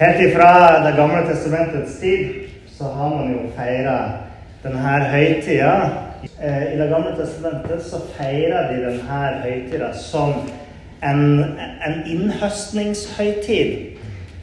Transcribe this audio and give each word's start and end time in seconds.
Helt 0.00 0.20
ifra 0.20 0.80
Det 0.80 0.96
gamle 0.96 1.26
testamentets 1.28 2.00
tid 2.00 2.28
så 2.72 2.84
har 2.84 3.10
man 3.16 3.32
jo 3.32 3.40
feira 3.52 3.96
denne 4.62 5.00
høytida. 5.12 5.72
Eh, 6.40 6.62
I 6.72 6.78
Det 6.78 6.86
gamle 6.88 7.10
testamentet 7.18 7.82
så 7.84 8.00
feirer 8.14 8.70
de 8.70 8.78
denne 8.86 9.18
høytida 9.42 9.90
som 9.92 10.32
en, 11.04 11.20
en 11.84 11.98
innhøstningshøytid. 12.06 13.74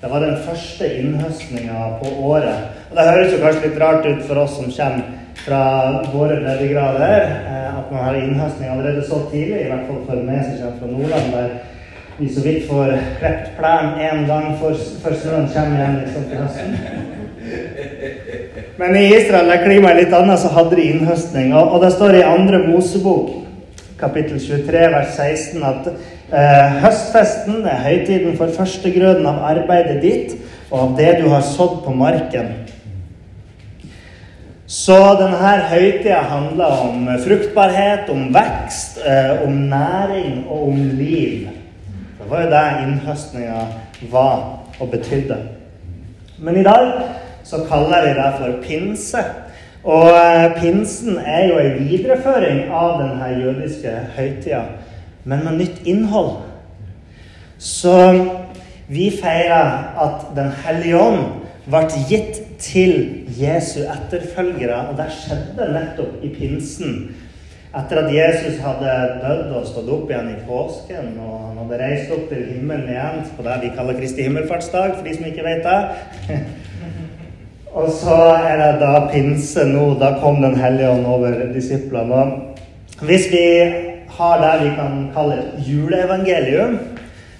Det 0.02 0.12
var 0.12 0.22
den 0.22 0.38
første 0.46 0.92
innhøstninga 1.00 1.88
på 2.04 2.12
året. 2.30 2.68
Og 2.92 3.00
Det 3.00 3.08
høres 3.10 3.34
jo 3.34 3.40
kanskje 3.42 3.64
litt 3.66 3.80
rart 3.82 4.06
ut 4.06 4.22
for 4.28 4.44
oss 4.44 4.60
som 4.60 4.70
kommer 4.70 5.10
fra 5.42 5.64
våre 6.14 6.38
breddegrader, 6.44 7.26
eh, 7.50 7.80
at 7.80 7.90
man 7.92 8.04
har 8.04 8.22
innhøstning 8.22 8.70
allerede 8.76 9.10
så 9.10 9.24
tidlig. 9.32 9.66
I 9.66 9.74
hvert 9.74 9.90
fall 9.90 10.06
for 10.06 10.22
meg 10.30 10.46
som 10.46 10.62
kommer 10.62 10.80
fra 10.84 10.94
Nordland, 10.94 11.34
der 11.34 11.50
vi 12.20 12.30
så 12.34 12.42
vidt 12.42 12.68
får 12.70 12.98
klept 13.20 13.50
plenen 13.60 14.00
én 14.02 14.24
gang 14.26 14.56
før, 14.58 14.74
før 15.04 15.14
snøen 15.22 15.50
kommer 15.54 15.78
igjen 15.78 15.98
liksom, 16.02 16.24
til 16.30 16.38
høsten. 16.42 16.72
Men 18.78 18.96
i 18.98 19.04
Israel, 19.14 19.50
der 19.52 19.62
klimaet 19.64 19.92
er 19.92 20.00
litt 20.02 20.16
annet, 20.18 20.42
så 20.42 20.50
hadde 20.54 20.80
de 20.80 20.88
innhøstning. 20.92 21.54
Og, 21.54 21.76
og 21.76 21.84
det 21.86 21.92
står 21.94 22.18
i 22.18 22.26
andre 22.26 22.64
Mosebok, 22.66 23.30
kapittel 24.02 24.40
23, 24.42 24.82
vers 24.94 25.14
16, 25.14 25.64
at 25.66 25.92
eh, 25.94 26.80
høstfesten 26.84 27.62
er 27.70 27.86
høytiden 27.86 28.34
for 28.40 28.54
førstegrøden 28.54 29.26
av 29.30 29.44
arbeidet 29.54 30.00
ditt 30.02 30.34
og 30.72 30.80
av 30.80 30.98
det 30.98 31.12
du 31.22 31.30
har 31.32 31.46
sådd 31.46 31.84
på 31.86 31.94
marken. 31.98 32.50
Så 34.68 34.98
denne 35.22 35.54
høytida 35.70 36.26
handler 36.28 36.82
om 36.90 37.06
fruktbarhet, 37.24 38.10
om 38.12 38.28
vekst, 38.34 39.00
eh, 39.06 39.46
om 39.46 39.62
næring 39.70 40.44
og 40.50 40.68
om 40.74 40.84
liv. 40.98 41.48
Det 42.28 42.36
var 42.36 42.42
jo 42.44 42.50
det 42.52 42.84
innhøstninga 42.84 43.60
var 44.12 44.40
og 44.80 44.90
betydde. 44.92 45.38
Men 46.38 46.58
i 46.60 46.64
dag 46.64 46.90
så 47.44 47.62
kaller 47.70 48.02
vi 48.04 48.10
det 48.18 48.34
for 48.40 48.58
pinse. 48.64 49.22
Og 49.84 50.10
eh, 50.10 50.58
pinsen 50.60 51.22
er 51.24 51.46
jo 51.48 51.62
en 51.62 51.78
videreføring 51.88 52.66
av 52.68 52.98
denne 53.00 53.30
jødiske 53.32 53.94
høytida, 54.18 54.60
men 55.24 55.46
med 55.46 55.56
nytt 55.62 55.80
innhold. 55.88 56.34
Så 57.58 57.96
vi 58.88 59.08
feirer 59.22 59.96
at 59.96 60.28
Den 60.36 60.52
hellige 60.66 61.00
ånd 61.00 61.24
ble 61.72 61.86
gitt 62.10 62.42
til 62.60 63.24
Jesu 63.40 63.86
etterfølgere, 63.86 64.90
og 64.90 65.00
det 65.00 65.08
skjedde 65.16 65.72
nettopp 65.72 66.20
i 66.28 66.34
pinsen. 66.36 67.16
Etter 67.76 68.00
at 68.00 68.14
Jesus 68.14 68.62
hadde 68.64 68.92
dødd 69.22 69.50
og 69.58 69.66
stått 69.68 69.90
opp 69.92 70.12
igjen 70.12 70.30
i 70.32 70.38
påsken, 70.48 71.10
og 71.20 71.34
han 71.50 71.58
hadde 71.60 71.80
reist 71.82 72.14
opp 72.16 72.30
til 72.30 72.46
himmelen 72.54 72.88
igjen 72.94 73.26
på 73.36 73.44
det 73.44 73.58
vi 73.60 73.72
kaller 73.76 73.98
Kristi 73.98 74.24
himmelfartsdag, 74.24 74.94
for 74.96 75.04
de 75.04 75.16
som 75.18 75.28
ikke 75.28 75.44
vet 75.44 75.68
det. 75.68 76.38
og 77.78 77.92
så 77.92 78.22
er 78.38 78.62
det 78.62 78.70
da 78.80 78.94
pinse 79.12 79.68
nå. 79.68 79.90
Da 80.00 80.14
kom 80.22 80.40
Den 80.42 80.56
hellige 80.56 80.94
ånd 80.96 81.06
over 81.12 81.36
disiplene. 81.54 82.24
Hvis 83.04 83.28
vi 83.36 83.44
har 84.16 84.42
det 84.46 84.56
vi 84.64 84.74
kan 84.80 84.98
kalle 85.14 85.42
et 85.42 85.68
juleevangelium, 85.68 86.80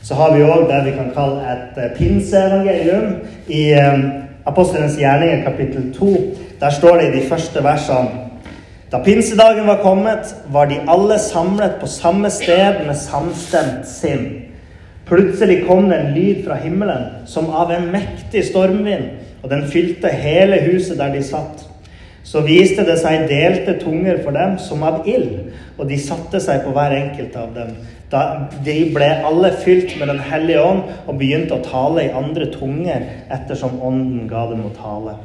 så 0.04 0.20
har 0.20 0.36
vi 0.36 0.44
òg 0.44 0.68
det 0.68 0.84
vi 0.92 0.98
kan 1.00 1.10
kalle 1.16 1.56
et 1.56 1.98
pinseevangelium. 1.98 3.16
I 3.48 3.64
Apostelens 4.48 5.00
gjerninger 5.00 5.44
kapittel 5.48 5.94
2, 5.96 6.14
der 6.60 6.70
står 6.70 6.98
det 6.98 7.08
i 7.08 7.20
de 7.20 7.28
første 7.32 7.64
versene 7.64 8.27
da 8.92 9.00
pinsedagen 9.04 9.68
var 9.68 9.82
kommet, 9.84 10.30
var 10.48 10.70
de 10.70 10.80
alle 10.88 11.20
samlet 11.20 11.80
på 11.82 11.88
samme 11.92 12.30
sted 12.32 12.86
med 12.88 12.96
samstemt 12.96 13.88
sinn. 13.90 14.28
Plutselig 15.08 15.62
kom 15.68 15.90
det 15.90 15.98
en 16.02 16.14
lyd 16.16 16.44
fra 16.46 16.56
himmelen 16.60 17.28
som 17.28 17.50
av 17.52 17.72
en 17.72 17.90
mektig 17.92 18.46
stormvind, 18.48 19.10
og 19.44 19.52
den 19.52 19.68
fylte 19.72 20.12
hele 20.12 20.60
huset 20.70 20.98
der 21.00 21.12
de 21.16 21.24
satt. 21.24 21.66
Så 22.28 22.42
viste 22.44 22.84
det 22.84 22.98
seg 23.00 23.30
delte 23.30 23.78
tunger 23.80 24.20
for 24.24 24.36
dem 24.36 24.58
som 24.60 24.84
av 24.84 25.06
ild, 25.08 25.54
og 25.78 25.88
de 25.88 26.00
satte 26.00 26.42
seg 26.44 26.66
på 26.66 26.74
hver 26.76 26.96
enkelt 26.96 27.38
av 27.40 27.54
dem. 27.56 27.72
Da 28.12 28.24
de 28.64 28.76
ble 28.96 29.08
alle 29.28 29.52
fylt 29.64 29.98
med 30.00 30.08
Den 30.08 30.20
hellige 30.24 30.64
ånd 30.64 30.84
og 31.08 31.18
begynte 31.20 31.56
å 31.56 31.64
tale 31.64 32.06
i 32.06 32.12
andre 32.16 32.48
tunger 32.52 33.04
ettersom 33.32 33.82
ånden 33.84 34.28
ga 34.32 34.46
dem 34.52 34.64
å 34.68 34.76
tale. 34.76 35.18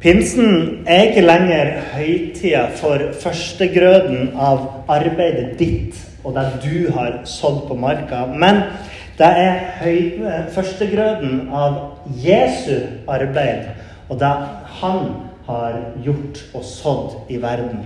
Pinsen 0.00 0.86
er 0.88 1.10
ikke 1.10 1.26
lenger 1.26 1.74
høytida 1.92 2.62
for 2.78 3.02
førstegrøden 3.20 4.30
av 4.32 4.62
arbeidet 4.88 5.58
ditt 5.58 5.98
og 6.24 6.38
det 6.38 6.44
du 6.62 6.86
har 6.94 7.18
sådd 7.28 7.66
på 7.68 7.76
marka. 7.76 8.22
Men 8.32 8.62
det 9.18 9.28
er 9.28 10.46
førstegrøden 10.54 11.50
av 11.52 11.76
Jesu 12.16 12.78
arbeid 13.12 13.68
og 14.08 14.22
det 14.22 14.30
han 14.80 15.04
har 15.50 15.76
gjort 16.06 16.40
og 16.54 16.64
sådd 16.64 17.18
i 17.28 17.36
verden. 17.44 17.84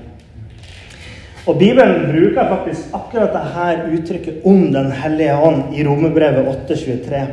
Og 1.50 1.58
Bibelen 1.58 2.06
bruker 2.12 2.46
faktisk 2.46 2.94
akkurat 2.94 3.34
dette 3.34 3.90
uttrykket 3.98 4.46
om 4.46 4.70
Den 4.72 4.94
hellige 5.02 5.34
ånd 5.34 5.74
i 5.74 5.82
Romerbrevet 5.82 6.46
8,23. 6.70 7.26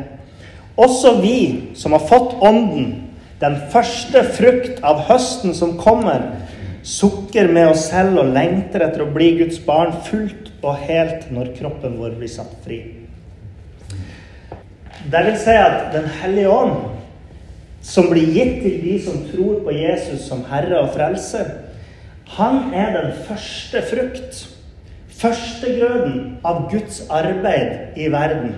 Også 0.81 1.19
vi 1.21 1.69
som 1.77 1.93
har 1.93 2.01
fått 2.09 2.33
Ånden, 2.41 3.10
den 3.41 3.57
første 3.73 4.21
frukt 4.37 4.83
av 4.85 5.01
høsten 5.07 5.55
som 5.57 5.73
kommer, 5.81 6.27
sukker 6.85 7.49
med 7.53 7.71
oss 7.73 7.87
selv 7.89 8.19
og 8.21 8.31
lengter 8.35 8.85
etter 8.85 9.03
å 9.05 9.11
bli 9.13 9.31
Guds 9.39 9.59
barn 9.65 9.93
fullt 10.05 10.51
og 10.61 10.81
helt 10.85 11.29
når 11.33 11.53
kroppen 11.57 11.97
vår 11.97 12.17
blir 12.19 12.29
satt 12.31 12.53
fri. 12.65 12.79
Det 15.09 15.21
vil 15.25 15.37
si 15.41 15.53
at 15.57 15.93
Den 15.93 16.05
hellige 16.21 16.49
ånd, 16.53 16.89
som 17.81 18.11
blir 18.11 18.29
gitt 18.29 18.59
til 18.61 18.77
de 18.83 18.97
som 19.01 19.23
tror 19.31 19.63
på 19.65 19.73
Jesus 19.73 20.27
som 20.27 20.43
Herre 20.49 20.83
og 20.83 20.91
Frelser, 20.93 21.49
han 22.37 22.69
er 22.77 22.93
den 22.93 23.15
første 23.25 23.81
frukt, 23.89 24.43
førstegrøden 25.21 26.37
av 26.45 26.67
Guds 26.71 27.01
arbeid 27.09 27.97
i 27.97 28.07
verden. 28.13 28.53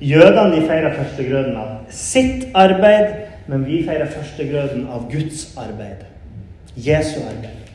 Jødene 0.00 0.54
de 0.54 0.62
feirer 0.68 0.94
førstegrøden 0.94 1.58
av 1.58 1.75
sitt 1.90 2.48
arbeid, 2.54 3.14
men 3.46 3.64
vi 3.66 3.82
feirer 3.86 4.10
førstegrøden 4.10 4.86
av 4.90 5.06
Guds 5.12 5.48
arbeid. 5.58 6.04
Jesu 6.76 7.20
arbeid. 7.22 7.66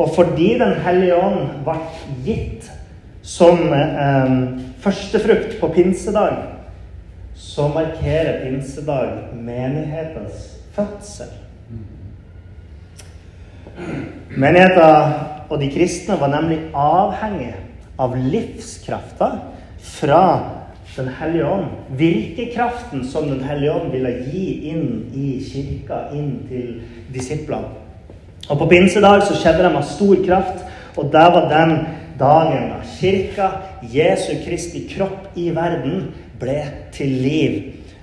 Og 0.00 0.14
fordi 0.14 0.58
Den 0.58 0.74
hellige 0.84 1.16
ånd 1.16 1.64
ble 1.64 1.76
gitt 2.24 2.70
som 3.22 3.72
eh, 3.72 4.32
førstefrukt 4.80 5.58
på 5.60 5.68
pinsedag, 5.74 6.38
så 7.34 7.68
markerer 7.68 8.42
pinsedag 8.44 9.34
menighetens 9.36 10.56
fødsel. 10.74 11.30
Menigheten 14.36 15.14
og 15.50 15.60
de 15.60 15.68
kristne 15.72 16.16
var 16.20 16.32
nemlig 16.32 16.58
avhengig 16.76 17.54
av 18.00 18.16
livskrafta 18.16 19.30
fra 19.96 20.24
Den 20.96 21.08
hellige 21.20 21.46
ånd. 21.46 21.66
Virkekraften 21.96 23.04
som 23.08 23.28
Den 23.28 23.44
hellige 23.44 23.72
ånd 23.72 23.92
ville 23.92 24.10
gi 24.32 24.70
inn 24.70 24.88
i 25.14 25.38
kirka, 25.44 26.08
inn 26.14 26.46
til 26.48 26.80
disiplene. 27.14 27.76
Og 28.50 28.58
På 28.58 28.66
pinsedag 28.66 29.22
så 29.22 29.36
skjedde 29.38 29.62
det 29.62 29.72
med 29.72 29.86
stor 29.86 30.16
kraft, 30.26 30.64
og 30.96 31.12
det 31.12 31.26
var 31.34 31.46
den 31.48 31.76
dagen 32.18 32.68
da 32.72 32.80
kirka, 32.98 33.48
Jesu 33.82 34.32
Kristi 34.44 34.88
kropp 34.90 35.38
i 35.38 35.50
verden, 35.54 36.10
ble 36.40 36.64
til 36.92 37.14
liv. 37.22 37.60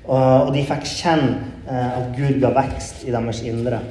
Og 0.07 0.53
de 0.55 0.63
fikk 0.63 0.87
kjenne 0.87 1.35
at 1.67 2.13
Gud 2.15 2.39
ga 2.39 2.53
vekst 2.55 3.03
i 3.03 3.11
deres 3.11 3.41
indre. 3.43 3.81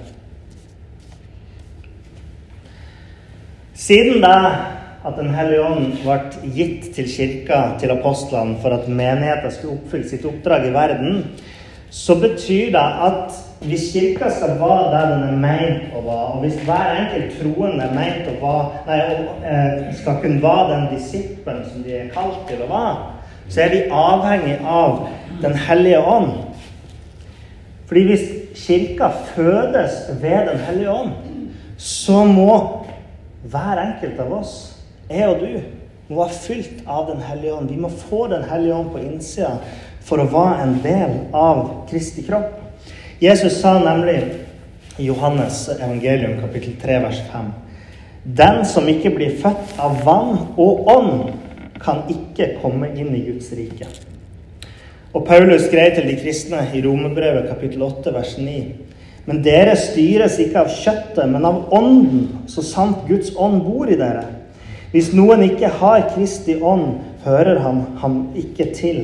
Siden 3.76 4.22
da 4.24 4.36
at 5.06 5.16
Den 5.16 5.34
hellige 5.34 5.62
ånd 5.62 5.92
ble 6.02 6.16
gitt 6.56 6.88
til 6.96 7.06
kirka, 7.06 7.76
til 7.78 7.92
apostlene, 7.94 8.56
for 8.62 8.74
at 8.74 8.88
menigheten 8.88 9.52
skulle 9.54 9.76
oppfylle 9.78 10.08
sitt 10.08 10.26
oppdrag 10.26 10.66
i 10.66 10.72
verden, 10.74 11.20
så 11.90 12.16
betyr 12.18 12.72
det 12.74 12.86
at 13.06 13.36
hvis 13.60 13.92
Kirka 13.92 14.30
skal 14.30 14.58
være 14.60 14.90
der 14.92 15.12
den 15.14 15.22
er 15.28 15.36
meint 15.40 15.94
å 15.96 16.02
være, 16.04 16.26
og 16.34 16.42
hvis 16.42 16.58
hver 16.66 16.90
enkelt 17.00 17.38
troende 17.38 17.86
er 17.86 17.94
meint 17.96 18.26
å 18.28 18.34
være, 18.42 18.82
nei, 18.86 18.98
eh, 19.48 19.94
skal 19.96 20.18
kunne 20.20 20.42
være 20.42 20.66
den 20.74 20.88
disippelen 20.92 21.62
som 21.64 21.86
de 21.86 21.94
er 21.96 22.10
kalt 22.12 22.42
til 22.50 22.60
å 22.66 22.68
være, 22.68 22.96
så 23.48 23.62
er 23.64 23.72
vi 23.72 23.84
avhengig 23.90 24.58
av 24.64 25.06
Den 25.40 25.52
hellige 25.52 25.98
ånd. 26.00 26.30
Fordi 27.86 28.02
hvis 28.08 28.22
Kirka 28.56 29.10
fødes 29.34 30.06
ved 30.22 30.46
Den 30.50 30.58
hellige 30.58 30.90
ånd, 30.90 31.12
så 31.76 32.24
må 32.24 32.84
hver 33.44 33.80
enkelt 33.82 34.20
av 34.20 34.32
oss, 34.32 34.75
jeg 35.10 35.28
og 35.28 35.42
du, 35.42 35.58
må 36.08 36.22
være 36.22 36.38
fylt 36.38 36.82
av 36.86 37.08
Den 37.10 37.22
hellige 37.26 37.54
ånd. 37.54 37.70
Vi 37.70 37.80
må 37.82 37.90
få 37.90 38.26
Den 38.30 38.44
hellige 38.46 38.74
ånd 38.74 38.92
på 38.94 39.02
innsida 39.02 39.56
for 40.06 40.22
å 40.22 40.28
være 40.30 40.62
en 40.62 40.76
del 40.84 41.14
av 41.34 41.62
Kristi 41.90 42.22
kropp. 42.26 42.52
Jesus 43.22 43.58
sa 43.58 43.74
nemlig 43.82 44.20
i 45.00 45.08
Johannes 45.08 45.64
evangelium 45.74 46.38
kapittel 46.40 46.76
3 46.80 47.00
vers 47.02 47.22
5 47.32 47.48
Den 48.38 48.62
som 48.68 48.86
ikke 48.88 49.10
blir 49.16 49.34
født 49.42 49.74
av 49.82 49.98
vann 50.06 50.38
og 50.56 50.88
ånd, 50.92 51.32
kan 51.82 52.06
ikke 52.10 52.56
komme 52.62 52.88
inn 52.96 53.12
i 53.14 53.24
Guds 53.26 53.50
rike. 53.54 53.88
Og 55.14 55.26
Paulus 55.26 55.66
skrev 55.66 55.94
til 55.94 56.08
de 56.08 56.16
kristne 56.18 56.62
i 56.74 56.80
Romerbrevet 56.84 57.50
kapittel 57.50 57.82
8 57.86 58.14
vers 58.14 58.36
9 58.38 58.86
men 59.26 59.42
dere 59.42 59.74
styres 59.78 60.38
ikke 60.38 60.62
av 60.62 60.68
kjøttet, 60.70 61.24
men 61.26 61.44
av 61.46 61.72
ånden, 61.74 62.28
så 62.50 62.62
sant 62.62 63.08
Guds 63.08 63.32
ånd 63.34 63.58
bor 63.66 63.90
i 63.90 63.98
dere. 63.98 64.22
Hvis 64.92 65.12
noen 65.16 65.42
ikke 65.46 65.70
har 65.80 66.06
Kristi 66.14 66.56
ånd, 66.62 67.00
hører 67.24 67.58
han 67.64 67.82
ham 68.02 68.18
ikke 68.38 68.70
til. 68.74 69.00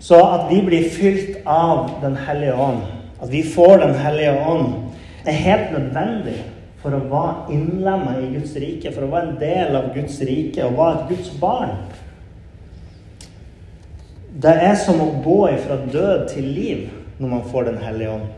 Så 0.00 0.18
at 0.22 0.46
vi 0.52 0.60
blir 0.64 0.90
fylt 0.92 1.40
av 1.48 1.98
Den 2.02 2.16
hellige 2.16 2.54
ånd, 2.54 2.84
at 3.22 3.32
vi 3.32 3.42
får 3.42 3.82
Den 3.82 3.94
hellige 3.98 4.36
ånd, 4.46 4.74
er 5.26 5.32
helt 5.32 5.72
nødvendig 5.74 6.38
for 6.78 6.94
å 6.94 7.00
være 7.10 7.52
innlemma 7.52 8.14
i 8.22 8.28
Guds 8.36 8.54
rike, 8.56 8.92
for 8.94 9.04
å 9.04 9.10
være 9.12 9.32
en 9.32 9.40
del 9.40 9.76
av 9.76 9.88
Guds 9.96 10.20
rike 10.24 10.64
og 10.64 10.76
være 10.78 11.00
et 11.00 11.08
Guds 11.12 11.32
barn. 11.40 11.74
Det 14.38 14.54
er 14.68 14.76
som 14.78 15.00
å 15.02 15.10
gå 15.24 15.40
fra 15.64 15.80
død 15.90 16.28
til 16.30 16.46
liv 16.54 16.84
når 17.18 17.32
man 17.32 17.48
får 17.50 17.72
Den 17.72 17.80
hellige 17.82 18.14
ånd. 18.14 18.28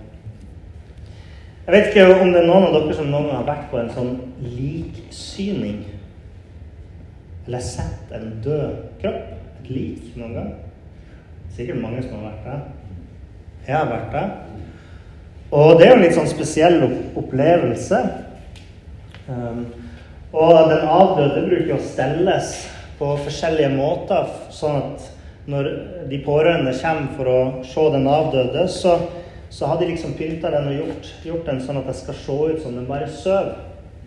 Jeg 1.70 1.84
vet 1.84 1.92
ikke 1.92 2.14
om 2.18 2.32
det 2.34 2.40
er 2.40 2.48
noen 2.48 2.64
av 2.66 2.72
dere 2.74 2.94
som 2.98 3.12
noen 3.12 3.28
gang 3.28 3.36
har 3.36 3.44
vært 3.46 3.66
på 3.70 3.78
en 3.78 3.90
sånn 3.94 4.08
liksyning. 4.42 5.84
Eller 7.46 7.62
sett 7.62 8.10
en 8.16 8.32
død 8.42 8.80
kropp, 8.98 9.28
et 9.60 9.68
lik, 9.70 10.08
noen 10.18 10.32
gang. 10.34 10.48
Sikkert 11.54 11.78
mange 11.78 12.02
som 12.02 12.16
har 12.16 12.32
vært 12.32 12.48
der. 12.48 12.64
Jeg 13.68 13.76
har 13.76 13.86
vært 13.92 14.16
der. 14.16 14.32
Og 15.60 15.76
det 15.78 15.86
er 15.86 15.92
jo 15.92 16.00
en 16.00 16.04
litt 16.08 16.18
sånn 16.18 16.32
spesiell 16.32 16.82
opplevelse. 17.22 18.02
Um, 19.30 19.62
og 20.34 20.58
den 20.72 20.90
avdøde 20.90 21.46
bruker 21.46 21.76
å 21.76 21.86
stelles 21.86 22.50
på 22.98 23.12
forskjellige 23.28 23.70
måter, 23.76 24.26
sånn 24.50 24.82
at 24.88 25.06
når 25.46 25.70
de 26.10 26.22
pårørende 26.26 26.74
kommer 26.82 27.14
for 27.14 27.30
å 27.30 27.40
se 27.62 27.88
den 27.94 28.10
avdøde, 28.10 28.66
så, 28.74 28.98
så 29.50 29.66
har 29.66 29.80
de 29.80 29.86
liksom 29.90 30.12
pynta 30.14 30.50
den 30.50 30.68
og 30.70 30.76
gjort, 30.78 31.08
gjort, 31.26 31.46
den 31.48 31.62
sånn 31.64 31.80
at 31.80 31.88
det 31.90 31.96
skal 31.98 32.18
se 32.22 32.36
ut 32.52 32.60
som 32.62 32.76
den 32.78 32.86
bare 32.86 33.08
sover. 33.10 33.56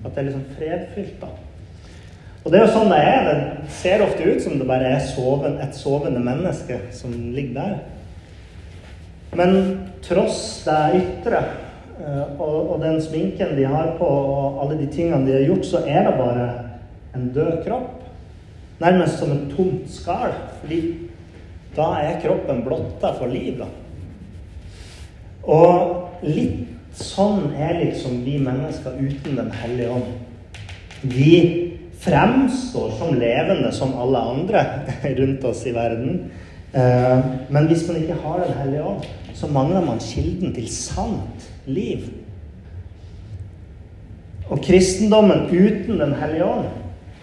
At 0.04 0.14
det 0.14 0.22
er 0.22 0.30
liksom 0.30 0.46
fredfylt. 0.58 1.18
da. 1.22 1.32
Og 2.44 2.52
det 2.52 2.60
er 2.60 2.66
jo 2.66 2.76
sånn 2.76 2.92
det 2.92 3.02
er. 3.08 3.28
Det 3.28 3.74
ser 3.76 4.04
ofte 4.04 4.24
ut 4.28 4.44
som 4.44 4.56
det 4.60 4.68
bare 4.68 4.94
er 4.96 5.04
soven, 5.08 5.60
et 5.64 5.76
sovende 5.76 6.24
menneske 6.24 6.80
som 6.96 7.12
ligger 7.36 7.60
der. 7.60 7.76
Men 9.36 9.60
tross 10.06 10.40
det 10.68 10.80
ytre 11.00 11.40
eh, 11.42 12.26
og, 12.38 12.58
og, 12.76 12.76
den 12.84 13.00
sminken 13.02 13.56
de 13.58 13.66
har 13.66 13.96
på, 13.98 14.08
og 14.08 14.60
alle 14.64 14.78
de 14.84 14.90
tingene 14.94 15.26
de 15.26 15.38
har 15.40 15.48
gjort, 15.48 15.68
så 15.68 15.84
er 15.88 16.08
det 16.08 16.18
bare 16.20 16.50
en 17.18 17.30
død 17.36 17.64
kropp. 17.66 18.04
Nærmest 18.84 19.20
som 19.20 19.32
et 19.32 19.48
tomt 19.56 19.88
skall. 19.92 20.36
Fordi 20.62 20.82
da 21.76 21.94
er 22.04 22.20
kroppen 22.22 22.62
blotta 22.68 23.16
for 23.18 23.32
liv. 23.32 23.60
Da. 23.60 23.72
Og 25.44 26.24
litt 26.24 26.70
sånn 26.96 27.52
er 27.58 27.80
liksom 27.82 28.22
vi 28.24 28.38
mennesker 28.42 28.96
uten 29.02 29.38
Den 29.40 29.52
hellige 29.64 29.96
ånd. 29.98 30.12
Vi 31.02 31.34
fremstår 32.04 32.94
som 33.00 33.16
levende 33.20 33.72
som 33.76 33.96
alle 34.00 34.22
andre 34.34 34.64
rundt 35.20 35.44
oss 35.48 35.66
i 35.68 35.74
verden. 35.76 36.30
Eh, 36.74 37.26
men 37.50 37.68
hvis 37.70 37.88
man 37.88 38.00
ikke 38.02 38.20
har 38.24 38.44
Den 38.46 38.58
hellige 38.62 38.84
ånd, 38.84 39.08
så 39.34 39.50
mangler 39.52 39.86
man 39.86 40.00
kilden 40.00 40.54
til 40.56 40.70
sant 40.70 41.50
liv. 41.66 42.06
Og 44.50 44.62
kristendommen 44.64 45.50
uten 45.52 46.00
Den 46.00 46.16
hellige 46.22 46.46
ånd 46.46 46.72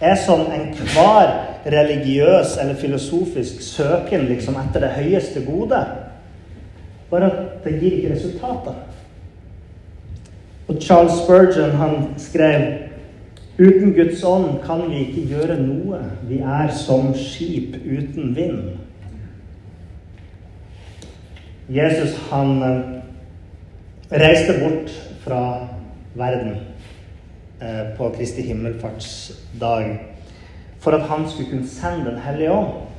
er 0.01 0.15
som 0.17 0.47
enhver 0.49 1.33
religiøs 1.65 2.55
eller 2.57 2.75
filosofisk 2.75 3.61
søken 3.61 4.25
liksom 4.25 4.57
etter 4.57 4.81
det 4.87 4.95
høyeste 4.97 5.43
gode. 5.45 5.77
Bare 7.11 7.27
at 7.27 7.50
det 7.63 7.79
gir 7.79 7.97
ikke 7.97 8.13
resultater. 8.15 8.73
Og 10.67 10.77
Charles 10.81 11.19
Spurgeon 11.23 11.75
han 11.75 12.07
skrev 12.17 12.61
Uten 13.59 13.93
Guds 13.93 14.23
ånd 14.23 14.61
kan 14.65 14.79
vi 14.89 15.03
ikke 15.05 15.25
gjøre 15.35 15.57
noe. 15.61 15.99
Vi 16.25 16.39
er 16.39 16.71
som 16.73 17.11
skip 17.13 17.75
uten 17.83 18.31
vind. 18.35 18.61
Jesus 21.71 22.15
han 22.31 22.55
eh, 22.65 22.79
reiste 24.11 24.55
bort 24.63 24.95
fra 25.21 25.41
verden 26.17 26.55
eh, 27.61 27.91
på 27.97 28.09
Kristi 28.15 28.47
himmelfartsdag 28.47 29.91
for 30.81 30.97
at 30.97 31.05
han 31.11 31.29
skulle 31.29 31.51
kunne 31.51 31.67
sende 31.67 32.09
Den 32.09 32.19
hellige 32.25 32.51
ånd. 32.51 32.90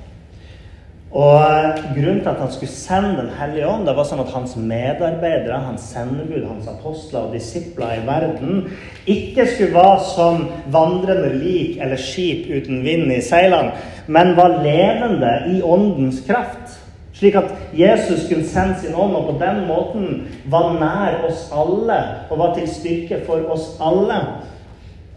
Og 1.13 1.45
Grunnen 1.93 2.21
til 2.21 2.29
at 2.29 2.41
han 2.41 2.53
skulle 2.53 2.73
sende 2.73 3.17
Den 3.21 3.31
hellige 3.37 3.69
ånd, 3.69 3.85
det 3.87 3.93
var 3.97 4.07
sånn 4.09 4.23
at 4.23 4.33
hans 4.33 4.55
medarbeidere, 4.57 5.59
hans 5.61 5.85
sendebud, 5.93 6.47
hans 6.49 6.71
apostler 6.73 7.27
og 7.27 7.35
disipler 7.37 7.99
i 7.99 8.05
verden 8.07 8.63
ikke 9.05 9.45
skulle 9.51 9.75
være 9.75 9.99
som 10.15 10.47
vandrende 10.73 11.35
lik 11.37 11.77
eller 11.83 12.01
skip 12.01 12.47
uten 12.49 12.81
vind 12.87 13.13
i 13.13 13.21
seilene, 13.25 13.75
men 14.07 14.33
var 14.39 14.63
levende 14.65 15.33
i 15.53 15.59
åndens 15.61 16.23
kraft. 16.25 16.79
Slik 17.13 17.37
at 17.37 17.51
Jesus 17.77 18.25
kunne 18.31 18.49
sende 18.49 18.79
sin 18.81 18.97
ånd, 18.97 19.13
og 19.17 19.29
på 19.29 19.37
den 19.43 19.67
måten 19.69 20.07
var 20.51 20.73
nær 20.81 21.27
oss 21.29 21.45
alle 21.53 21.99
og 22.31 22.41
var 22.41 22.57
til 22.57 22.71
styrke 22.73 23.21
for 23.27 23.45
oss 23.53 23.75
alle. 23.85 24.17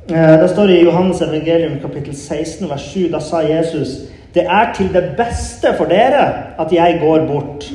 Eh, 0.10 0.36
det 0.42 0.52
står 0.52 0.76
i 0.76 0.84
Johannes 0.84 1.24
evangelium 1.24 1.80
kapittel 1.82 2.16
16 2.16 2.68
vers 2.70 2.84
7. 2.92 3.08
Da 3.16 3.24
sa 3.24 3.40
Jesus 3.48 3.96
det 4.36 4.44
er 4.44 4.74
til 4.76 4.92
det 4.94 5.16
beste 5.18 5.74
for 5.78 5.90
dere 5.90 6.26
at 6.60 6.74
jeg 6.74 7.00
går 7.02 7.28
bort. 7.28 7.70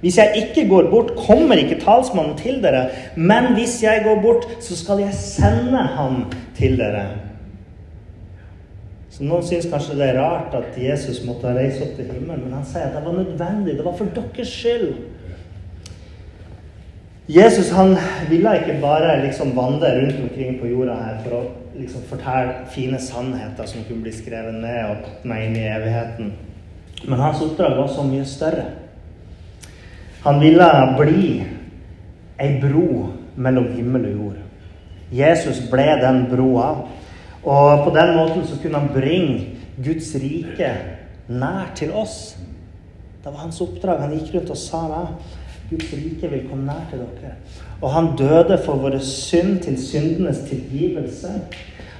Hvis 0.00 0.18
jeg 0.18 0.32
ikke 0.36 0.68
går 0.68 0.90
bort, 0.90 1.12
kommer 1.26 1.58
ikke 1.58 1.80
talsmannen 1.80 2.36
til 2.38 2.62
dere. 2.62 2.88
Men 3.16 3.54
hvis 3.56 3.82
jeg 3.82 4.02
går 4.04 4.20
bort, 4.22 4.44
så 4.60 4.76
skal 4.76 5.00
jeg 5.00 5.14
sende 5.14 5.78
ham 5.96 6.24
til 6.56 6.76
dere. 6.78 7.06
Så 9.14 9.24
Noen 9.24 9.44
syns 9.46 9.68
kanskje 9.70 9.96
det 9.96 10.08
er 10.10 10.20
rart 10.20 10.54
at 10.58 10.74
Jesus 10.78 11.22
måtte 11.26 11.52
reise 11.54 11.84
opp 11.86 11.92
til 11.96 12.08
himmelen, 12.10 12.44
men 12.44 12.56
han 12.56 12.64
sier 12.66 12.88
at 12.88 12.96
det 12.96 13.04
var 13.04 13.14
nødvendig. 13.14 13.76
Det 13.78 13.84
var 13.86 13.94
for 13.96 14.10
deres 14.16 14.50
skyld. 14.50 14.88
Jesus 17.28 17.70
han 17.72 17.96
ville 18.28 18.52
ikke 18.60 18.80
bare 18.82 19.22
liksom 19.22 19.54
vandre 19.56 19.94
rundt 19.96 20.18
omkring 20.22 20.58
på 20.60 20.68
jorda 20.68 20.96
her 21.00 21.20
for 21.24 21.36
å 21.38 21.42
liksom 21.78 22.02
fortelle 22.10 22.66
fine 22.74 22.98
sannheter 23.00 23.66
som 23.66 23.84
kunne 23.88 24.04
bli 24.04 24.12
skrevet 24.12 24.58
ned 24.58 24.80
og 24.90 25.04
tatt 25.06 25.24
meg 25.30 25.46
inn 25.46 25.56
i 25.56 25.64
evigheten. 25.72 26.32
Men 27.08 27.22
hans 27.22 27.40
oppdrag 27.44 27.78
var 27.78 27.88
så 27.88 28.04
mye 28.04 28.26
større. 28.28 28.66
Han 30.24 30.40
ville 30.40 30.68
bli 30.98 31.28
ei 32.40 32.50
bro 32.60 33.08
mellom 33.36 33.70
himmel 33.72 34.04
og 34.08 34.18
jord. 34.18 34.38
Jesus 35.14 35.62
ble 35.70 35.86
den 36.00 36.26
broa. 36.30 36.68
Og 37.44 37.84
på 37.84 37.92
den 37.96 38.14
måten 38.16 38.44
så 38.48 38.56
kunne 38.60 38.80
han 38.80 38.92
bringe 38.92 39.56
Guds 39.84 40.14
rike 40.16 40.70
nær 41.28 41.72
til 41.76 41.92
oss. 41.92 42.36
Det 43.24 43.32
var 43.32 43.44
hans 43.44 43.60
oppdrag. 43.60 44.00
Han 44.00 44.14
gikk 44.16 44.34
rundt 44.34 44.52
og 44.52 44.60
sa 44.60 44.84
det. 44.92 45.04
Guds 45.70 45.92
rike 45.96 46.30
vil 46.30 46.48
komme 46.48 46.66
nær 46.68 46.84
til 46.90 47.04
dere. 47.04 47.36
Og 47.80 47.92
han 47.94 48.12
døde 48.18 48.58
for 48.64 48.80
våre 48.82 49.00
synd 49.00 49.62
til 49.64 49.78
syndenes 49.80 50.42
tilgivelse. 50.48 51.32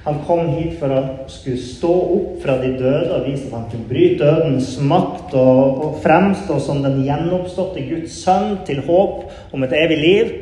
Han 0.05 0.19
kom 0.27 0.51
hit 0.53 0.75
for 0.77 0.93
å 0.93 1.01
skulle 1.33 1.57
stå 1.57 1.91
opp 2.15 2.35
fra 2.43 2.59
de 2.61 2.75
døde 2.77 3.15
og 3.15 3.25
vise 3.25 3.47
at 3.47 3.55
han 3.55 3.69
kunne 3.71 3.89
bryte 3.89 4.21
dødens 4.21 4.75
makt 4.85 5.33
og, 5.33 5.79
og 5.87 5.95
fremstå 6.03 6.59
som 6.61 6.83
den 6.85 6.99
gjenoppståtte 7.07 7.87
Guds 7.89 8.19
sønn 8.21 8.59
til 8.67 8.83
håp 8.85 9.55
om 9.55 9.65
et 9.65 9.73
evig 9.79 9.97
liv. 10.03 10.33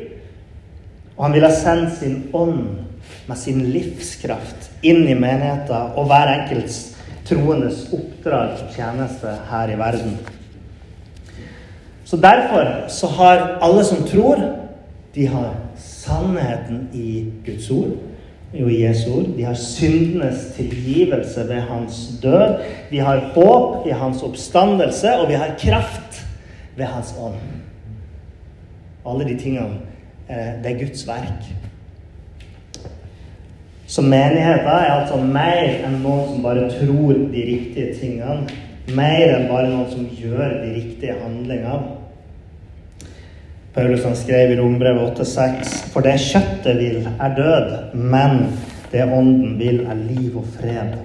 Og 1.16 1.24
han 1.28 1.38
ville 1.38 1.52
sende 1.56 1.88
sin 1.96 2.20
ånd 2.36 2.60
med 3.24 3.40
sin 3.40 3.64
livskraft 3.72 4.68
inn 4.84 5.06
i 5.08 5.16
menigheten 5.16 5.96
og 5.96 6.10
hver 6.12 6.34
enkelts 6.34 6.80
troendes 7.24 7.86
oppdrag 7.96 8.58
og 8.58 8.72
tjeneste 8.76 9.32
her 9.48 9.72
i 9.72 9.80
verden. 9.80 10.18
Så 12.04 12.16
derfor 12.16 12.88
så 12.88 13.06
har 13.06 13.58
alle 13.62 13.84
som 13.84 14.04
tror, 14.08 14.40
de 15.14 15.26
har 15.26 15.54
sannheten 15.76 16.88
i 16.92 17.24
Guds 17.46 17.70
ord 17.70 17.94
jo 18.54 18.68
i 18.68 18.82
Jesu 18.84 19.10
ord. 19.10 19.26
De 19.36 19.44
har 19.44 19.54
syndenes 19.54 20.46
tilgivelse 20.56 21.48
ved 21.48 21.60
hans 21.60 22.10
død. 22.22 22.62
Vi 22.90 22.98
har 22.98 23.30
håp 23.34 23.86
i 23.86 23.90
hans 23.90 24.22
oppstandelse, 24.22 25.16
og 25.18 25.28
vi 25.28 25.34
har 25.34 25.54
kraft 25.58 26.26
ved 26.76 26.84
hans 26.84 27.14
ånd. 27.20 27.34
Alle 29.06 29.24
de 29.24 29.38
tingene, 29.38 29.80
eh, 30.30 30.62
det 30.64 30.72
er 30.72 30.78
Guds 30.86 31.06
verk. 31.06 31.54
Så 33.86 34.02
menigheten 34.02 34.66
er 34.66 34.92
altså 35.00 35.16
mer 35.16 35.84
enn 35.84 35.98
noen 36.02 36.28
som 36.30 36.42
bare 36.42 36.70
tror 36.70 37.12
de 37.12 37.42
riktige 37.46 37.94
tingene. 38.00 38.48
Mer 38.92 39.30
enn 39.32 39.46
bare 39.48 39.70
noen 39.70 39.88
som 39.88 40.08
gjør 40.12 40.58
de 40.60 40.72
riktige 40.74 41.14
handlingene. 41.16 41.94
Paulus 43.74 44.04
han 44.06 44.14
skrev 44.14 44.52
i 44.52 44.58
Rombrevet 44.58 45.16
8,6.: 45.18 45.70
For 45.90 46.04
det 46.04 46.18
kjøttet 46.20 46.76
vil, 46.78 47.08
er 47.08 47.34
død, 47.34 47.72
men 47.96 48.44
det 48.92 49.06
ånden 49.08 49.56
vil, 49.58 49.80
er 49.88 49.94
liv 49.94 50.36
og 50.38 50.44
fred. 50.58 50.98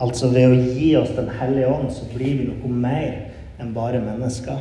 Altså 0.00 0.28
ved 0.32 0.52
å 0.52 0.56
gi 0.76 0.90
oss 0.96 1.12
Den 1.16 1.28
hellige 1.40 1.68
ånd, 1.72 1.90
så 1.92 2.06
blir 2.14 2.38
vi 2.38 2.48
noe 2.48 2.70
mer 2.70 3.60
enn 3.60 3.74
bare 3.74 4.00
mennesker. 4.00 4.60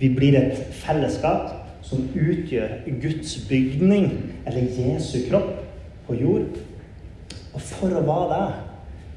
Vi 0.00 0.08
blir 0.16 0.36
et 0.36 0.58
fellesskap 0.80 1.52
som 1.84 2.06
utgjør 2.16 2.80
Guds 3.02 3.36
bygning, 3.48 4.10
eller 4.46 4.68
Jesu 4.74 5.22
kropp, 5.28 5.52
på 6.06 6.16
jord. 6.18 6.58
Og 7.54 7.60
for 7.60 7.92
å 7.94 8.04
være 8.04 8.28
det, 8.34 8.69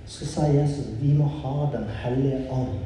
så 0.06 0.26
sa 0.28 0.48
Jesus 0.52 0.92
vi 1.00 1.14
må 1.16 1.26
ha 1.42 1.70
Den 1.72 1.88
hellige 2.04 2.44
ånd. 2.52 2.80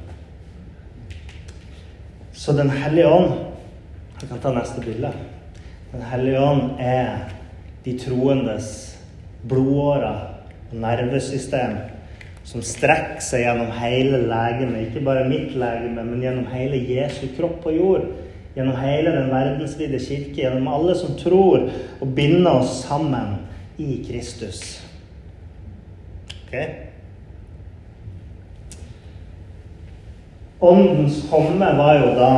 Så 2.33 2.53
Den 2.53 2.69
hellige 2.69 3.07
ånd 3.07 3.33
Jeg 4.21 4.29
kan 4.29 4.39
ta 4.41 4.53
neste 4.53 4.81
bilde. 4.81 5.12
Den 5.91 6.01
hellige 6.01 6.39
ånd 6.41 6.79
er 6.79 7.29
de 7.86 7.93
troendes 8.01 8.97
blodårer 9.47 10.24
og 10.71 10.79
nervesystem 10.81 11.75
som 12.47 12.63
strekker 12.63 13.21
seg 13.24 13.43
gjennom 13.43 13.69
hele 13.77 14.24
legemet. 14.25 14.88
Ikke 14.88 15.03
bare 15.05 15.27
mitt 15.29 15.53
legeme, 15.53 16.01
men 16.01 16.24
gjennom 16.24 16.50
hele 16.50 16.79
Jesu 16.81 17.27
kropp 17.38 17.59
på 17.63 17.75
jord. 17.75 18.09
Gjennom 18.55 18.79
hele 18.81 19.13
den 19.13 19.29
verdensvide 19.29 20.00
kirke, 20.01 20.41
gjennom 20.41 20.67
alle 20.71 20.95
som 20.97 21.13
tror, 21.19 21.67
og 22.01 22.13
binder 22.17 22.63
oss 22.63 22.81
sammen 22.88 23.38
i 23.77 24.00
Kristus. 24.07 24.79
Okay? 26.47 26.88
Åndens 30.59 31.19
komme 31.29 31.73
var 31.77 31.99
jo 31.99 32.13
da 32.17 32.31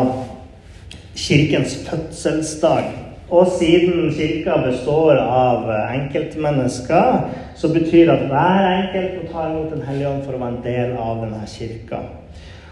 kirkens 1.15 1.77
fødselsdag. 1.87 2.89
Og 3.29 3.47
siden 3.59 4.09
kirka 4.17 4.55
består 4.63 5.19
av 5.21 5.67
enkeltmennesker, 5.69 7.19
så 7.55 7.69
betyr 7.69 8.09
det 8.09 8.15
at 8.15 8.29
hver 8.31 8.69
enkelt 8.69 9.19
må 9.19 9.27
ta 9.29 9.43
imot 9.49 9.75
Den 9.75 9.85
hellige 9.85 10.09
ånd 10.09 10.23
for 10.25 10.33
å 10.33 10.41
være 10.41 10.55
en 10.55 10.63
del 10.65 10.95
av 10.97 11.21
denne 11.21 11.43
kirka. 11.47 11.99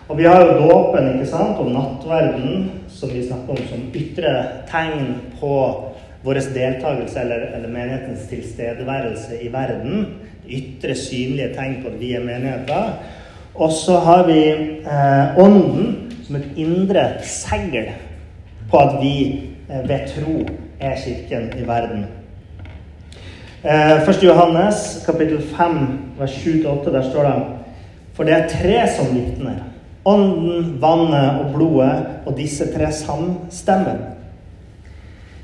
Og 0.08 0.18
vi 0.18 0.26
har 0.26 0.42
jo 0.42 0.64
dåpen 0.64 1.12
ikke 1.14 1.30
sant, 1.30 1.60
og 1.60 1.70
nattverden, 1.76 2.70
som 2.90 3.12
vi 3.12 3.26
snakker 3.28 3.54
om 3.54 3.70
som 3.70 3.86
ytre 4.02 4.34
tegn 4.72 5.14
på 5.40 5.54
vår 6.24 6.40
deltakelse 6.56 7.20
eller, 7.22 7.50
eller, 7.54 7.70
menighetens 7.70 8.26
tilstedeværelse 8.32 9.42
i 9.44 9.52
verden. 9.54 10.08
Ytre, 10.48 10.96
synlige 10.96 11.52
tegn 11.56 11.82
på 11.84 11.92
at 11.92 12.00
vi 12.00 12.14
er 12.16 12.24
menigheter. 12.24 12.96
Og 13.58 13.72
så 13.74 13.98
har 14.06 14.28
vi 14.28 14.42
eh, 14.86 15.40
Ånden 15.42 16.12
som 16.28 16.36
et 16.38 16.60
indre 16.62 17.08
segl 17.26 17.90
på 18.70 18.78
at 18.78 18.98
vi 19.02 19.16
eh, 19.66 19.82
ved 19.90 20.06
tro 20.12 20.36
er 20.80 21.00
kirken 21.02 21.50
i 21.58 21.66
verden. 21.66 22.06
Eh, 23.64 24.10
1. 24.10 24.22
Johannes 24.24 25.02
kapittel 25.06 25.42
5 25.42 25.80
vers 26.20 26.36
7-8, 26.46 26.92
der 26.94 27.10
står 27.10 27.24
det 27.24 27.34
For 28.14 28.24
det 28.24 28.34
er 28.34 28.52
tre 28.52 28.84
som 28.94 29.10
vitner. 29.16 29.64
Ånden, 30.06 30.78
vannet 30.82 31.42
og 31.42 31.54
blodet, 31.56 32.06
og 32.26 32.38
disse 32.38 32.66
tre 32.74 32.92
samstemmer. 32.94 33.98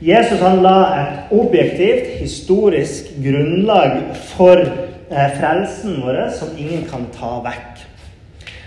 Jesus 0.01 0.39
han 0.39 0.61
la 0.63 0.77
et 0.99 1.33
objektivt, 1.35 2.07
historisk 2.19 3.09
grunnlag 3.23 4.13
for 4.35 4.61
eh, 4.61 5.29
frelsen 5.39 5.99
vår 6.03 6.29
som 6.37 6.53
ingen 6.57 6.85
kan 6.89 7.09
ta 7.15 7.39
vekk. 7.43 7.83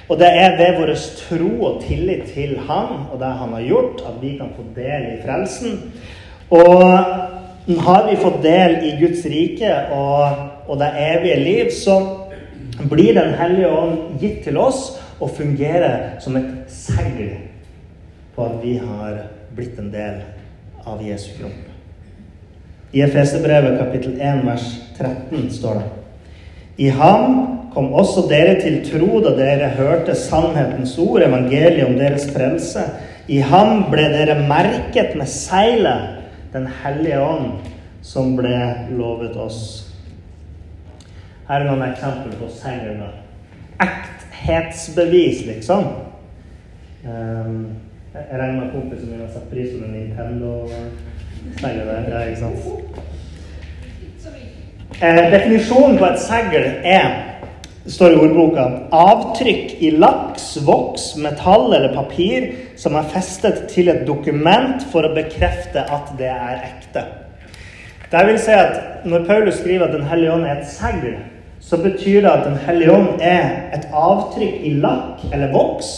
Og 0.08 0.18
det 0.18 0.28
er 0.30 0.56
ved 0.58 0.76
vår 0.78 0.92
tro 1.18 1.52
og 1.66 1.80
tillit 1.82 2.28
til 2.34 2.58
Han 2.68 3.08
og 3.12 3.18
det 3.18 3.32
Han 3.40 3.54
har 3.56 3.64
gjort, 3.66 4.02
at 4.06 4.20
vi 4.22 4.36
kan 4.38 4.52
få 4.56 4.62
del 4.76 5.08
i 5.12 5.22
frelsen. 5.25 5.80
Og 6.50 6.82
har 7.86 8.06
vi 8.10 8.16
fått 8.16 8.42
del 8.42 8.76
i 8.86 8.92
Guds 9.00 9.25
rike 9.26 9.72
og, 9.92 10.44
og 10.68 10.78
det 10.78 10.92
evige 11.02 11.40
liv, 11.42 11.70
så 11.70 11.98
blir 12.90 13.14
Den 13.14 13.34
hellige 13.34 13.68
ånd 13.68 14.20
gitt 14.20 14.44
til 14.44 14.56
oss 14.56 15.00
og 15.20 15.30
fungerer 15.30 16.20
som 16.20 16.36
et 16.36 16.68
segl 16.68 17.32
på 18.36 18.44
at 18.44 18.58
vi 18.62 18.76
har 18.76 19.22
blitt 19.56 19.78
en 19.80 19.88
del 19.90 20.20
av 20.86 21.00
Jesu 21.02 21.30
kropp. 21.38 21.62
I 22.92 23.02
Efeserbrevet 23.02 23.78
kapittel 23.80 24.20
1 24.20 24.44
vers 24.46 24.66
13 24.98 25.50
står 25.50 25.80
det 25.80 25.86
I 26.84 26.90
ham 26.92 27.55
kom 27.76 27.90
også 27.92 28.23
dere 28.30 28.54
til 28.56 28.78
tro 28.87 29.18
da 29.21 29.35
dere 29.37 29.66
hørte 29.76 30.14
sannhetens 30.16 30.95
ord, 31.02 31.21
evangeliet 31.26 31.85
om 31.85 31.99
deres 31.99 32.25
frelse. 32.33 32.80
I 33.28 33.42
ham 33.45 33.90
ble 33.92 34.06
dere 34.14 34.38
merket 34.49 35.16
med 35.18 35.28
seilet, 35.28 36.12
Den 36.52 36.68
hellige 36.83 37.21
ånd, 37.21 37.59
som 38.00 38.37
ble 38.38 38.75
lovet 38.97 39.35
oss. 39.37 39.92
Her 41.49 41.61
er 41.61 41.66
noen 41.68 41.83
eksempler 41.90 42.33
på 42.38 42.49
seilene. 42.49 43.11
Ekthetsbevis, 43.83 45.42
liksom. 45.50 45.85
Um, 47.04 47.76
jeg 48.14 48.40
regner 48.40 48.62
med 48.62 48.73
kompisen 48.73 49.11
min 49.11 49.21
har 49.21 49.28
satt 49.35 49.50
pris 49.50 49.75
på 49.75 49.83
den 49.83 49.92
Nintendo-seilet 49.99 51.87
der. 51.90 52.09
Ja, 52.09 52.25
ikke 52.25 52.40
sant? 52.40 52.59
Eh, 55.02 55.33
definisjonen 55.33 55.99
på 56.00 56.09
et 56.09 56.21
segl 56.25 56.64
er 56.88 57.35
står 57.86 58.12
i 58.12 58.18
ordboka 58.18 58.64
avtrykk 58.94 59.76
i 59.82 59.90
laks, 59.94 60.56
voks, 60.66 61.12
metall 61.22 61.74
eller 61.74 61.94
papir 61.94 62.48
som 62.80 62.96
er 62.98 63.06
festet 63.12 63.66
til 63.72 63.90
et 63.92 64.02
dokument 64.08 64.82
for 64.92 65.06
å 65.06 65.14
bekrefte 65.14 65.84
at 65.84 66.10
det 66.18 66.32
er 66.32 66.66
ekte. 66.66 67.04
Det 68.10 68.26
vil 68.28 68.38
si 68.38 68.54
at 68.54 69.06
Når 69.06 69.24
Paulus 69.26 69.54
skriver 69.60 69.86
at 69.86 69.92
Den 69.94 70.06
hellige 70.06 70.32
ånd 70.32 70.46
er 70.46 70.60
et 70.60 70.70
segl, 70.70 71.16
så 71.60 71.78
betyr 71.78 72.20
det 72.22 72.30
at 72.30 72.44
Den 72.46 72.58
hellige 72.66 72.92
ånd 72.92 73.22
er 73.22 73.70
et 73.74 73.88
avtrykk 73.92 74.62
i 74.66 74.74
lakk 74.82 75.26
eller 75.32 75.52
voks 75.54 75.92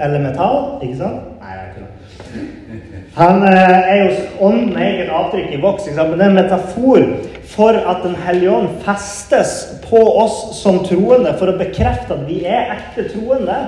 eller 0.00 0.22
metall. 0.22 0.78
Ikke 0.82 0.96
sant? 1.02 1.38
Nei, 1.40 1.54
jeg 1.56 1.70
ikke 1.70 2.82
det. 2.94 2.99
Han 3.14 3.42
eh, 3.42 3.90
er 3.90 4.04
jo 4.04 4.10
ånden 4.46 4.76
er 4.78 5.04
et 5.04 5.10
avtrykk 5.10 5.54
i 5.56 5.60
voks, 5.62 5.88
men 5.90 6.12
det 6.14 6.22
er 6.22 6.28
en 6.30 6.36
metafor 6.38 7.06
for 7.50 7.74
at 7.74 8.04
Den 8.04 8.14
hellige 8.14 8.52
ånd 8.54 8.68
festes 8.84 9.80
på 9.88 10.00
oss 10.22 10.62
som 10.62 10.84
troende 10.86 11.32
for 11.38 11.50
å 11.50 11.58
bekrefte 11.58 12.14
at 12.14 12.28
vi 12.28 12.44
er 12.46 12.70
ekte 12.76 13.08
troende. 13.10 13.58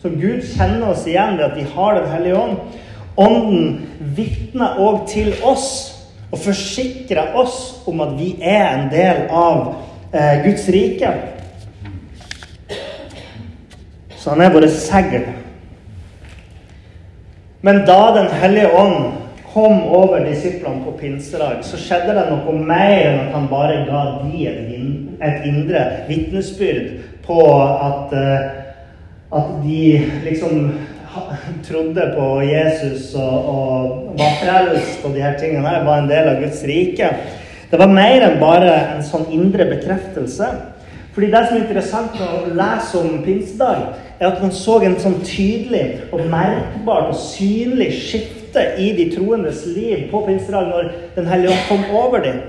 Så 0.00 0.12
Gud 0.14 0.44
kjenner 0.54 0.92
oss 0.92 1.02
igjen 1.10 1.34
ved 1.36 1.48
at 1.48 1.58
vi 1.58 1.66
har 1.74 1.98
Den 1.98 2.12
hellige 2.12 2.38
ånd. 2.38 2.78
Ånden 3.18 3.88
vitner 4.16 4.78
òg 4.78 5.02
til 5.10 5.34
oss 5.44 5.66
og 6.30 6.38
forsikrer 6.38 7.34
oss 7.34 7.82
om 7.90 8.00
at 8.06 8.14
vi 8.14 8.36
er 8.38 8.68
en 8.70 8.88
del 8.92 9.26
av 9.34 9.74
eh, 10.14 10.44
Guds 10.46 10.70
rike. 10.70 11.10
Så 14.14 14.30
han 14.30 14.46
er 14.46 14.54
våre 14.54 14.70
segl. 14.70 15.26
Men 17.60 17.84
da 17.86 18.14
Den 18.14 18.30
hellige 18.40 18.72
ånd 18.72 19.12
kom 19.52 19.82
over 19.82 20.22
disiplene 20.24 20.84
på 20.84 20.92
pinsedag, 21.00 21.64
så 21.66 21.78
skjedde 21.80 22.14
det 22.14 22.28
noe 22.30 22.54
mer 22.54 22.92
enn 23.08 23.18
at 23.24 23.32
han 23.34 23.48
bare 23.50 23.80
ga 23.88 24.02
dem 24.20 25.16
et, 25.20 25.42
indre 25.48 25.82
vitnesbyrd 26.06 26.92
på 27.26 27.40
at, 27.58 28.14
eh, 28.14 28.46
at 29.34 29.50
de 29.64 29.82
liksom 30.24 30.70
trodde 31.66 32.06
på 32.14 32.28
Jesus 32.46 33.10
og, 33.18 33.50
og 33.50 34.14
var 34.20 34.38
frelst 34.38 35.04
og 35.04 35.18
de 35.18 35.24
her 35.26 35.34
tingene 35.40 35.66
her 35.66 35.84
var 35.84 36.04
en 36.04 36.10
del 36.10 36.30
av 36.30 36.42
Guds 36.44 36.62
rike. 36.70 37.10
Det 37.70 37.78
var 37.78 37.90
mer 37.90 38.22
enn 38.26 38.38
bare 38.40 38.70
en 38.94 39.02
sånn 39.06 39.26
indre 39.34 39.66
bekreftelse. 39.74 40.46
Fordi 41.14 41.26
Det 41.26 41.46
som 41.46 41.56
er 41.56 41.62
interessant 41.62 42.20
å 42.22 42.54
lese 42.54 42.98
om 42.98 43.22
pinsedag, 43.24 43.76
er 44.20 44.26
at 44.26 44.42
man 44.42 44.52
så 44.52 44.78
en 44.84 44.98
sånn 45.00 45.18
tydelig 45.24 46.00
og 46.12 46.26
merkbart 46.30 47.10
og 47.10 47.18
synlig 47.18 47.90
skifte 47.96 48.62
i 48.78 48.92
de 48.96 49.08
troendes 49.14 49.64
liv 49.66 50.10
på 50.10 50.22
pinsedag 50.26 50.68
når 50.70 50.90
Den 51.16 51.26
hellige 51.26 51.50
ånd 51.50 51.68
kom 51.68 51.96
over 51.96 52.22
dem. 52.22 52.40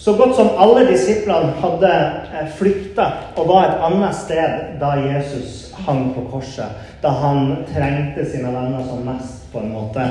Så 0.00 0.14
godt 0.16 0.36
som 0.36 0.54
alle 0.56 0.86
disiplene 0.88 1.52
hadde 1.60 1.88
eh, 2.32 2.46
flykta 2.56 3.04
og 3.36 3.48
var 3.48 3.66
et 3.66 3.82
annet 3.84 4.16
sted 4.16 4.54
da 4.80 4.94
Jesus 4.96 5.74
hang 5.86 6.14
på 6.14 6.24
korset. 6.32 6.72
Da 7.02 7.12
han 7.20 7.50
trengte 7.68 8.24
sine 8.24 8.48
venner 8.48 8.84
som 8.88 9.04
mest, 9.04 9.44
på 9.52 9.60
en 9.60 9.72
måte. 9.74 10.06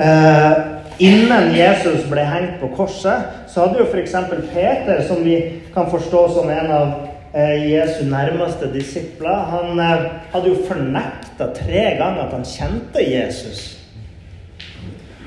Eh, 0.00 0.52
innen 0.98 1.54
Jesus 1.56 2.04
ble 2.10 2.24
hengt 2.28 2.60
på 2.60 2.70
korset, 2.76 3.30
så 3.50 3.66
hadde 3.66 3.82
jo 3.82 3.88
f.eks. 3.90 4.14
Peter, 4.52 5.02
som 5.08 5.24
vi 5.24 5.38
kan 5.74 5.90
forstå 5.90 6.24
som 6.36 6.50
en 6.50 6.72
av 6.72 6.92
eh, 7.34 7.70
Jesu 7.72 8.04
nærmeste 8.10 8.70
disipler, 8.72 9.46
han 9.50 9.80
eh, 9.80 10.10
hadde 10.34 10.52
jo 10.52 10.66
fornekta 10.68 11.50
tre 11.56 11.86
ganger 11.98 12.26
at 12.26 12.36
han 12.36 12.46
kjente 12.48 13.04
Jesus. 13.04 13.64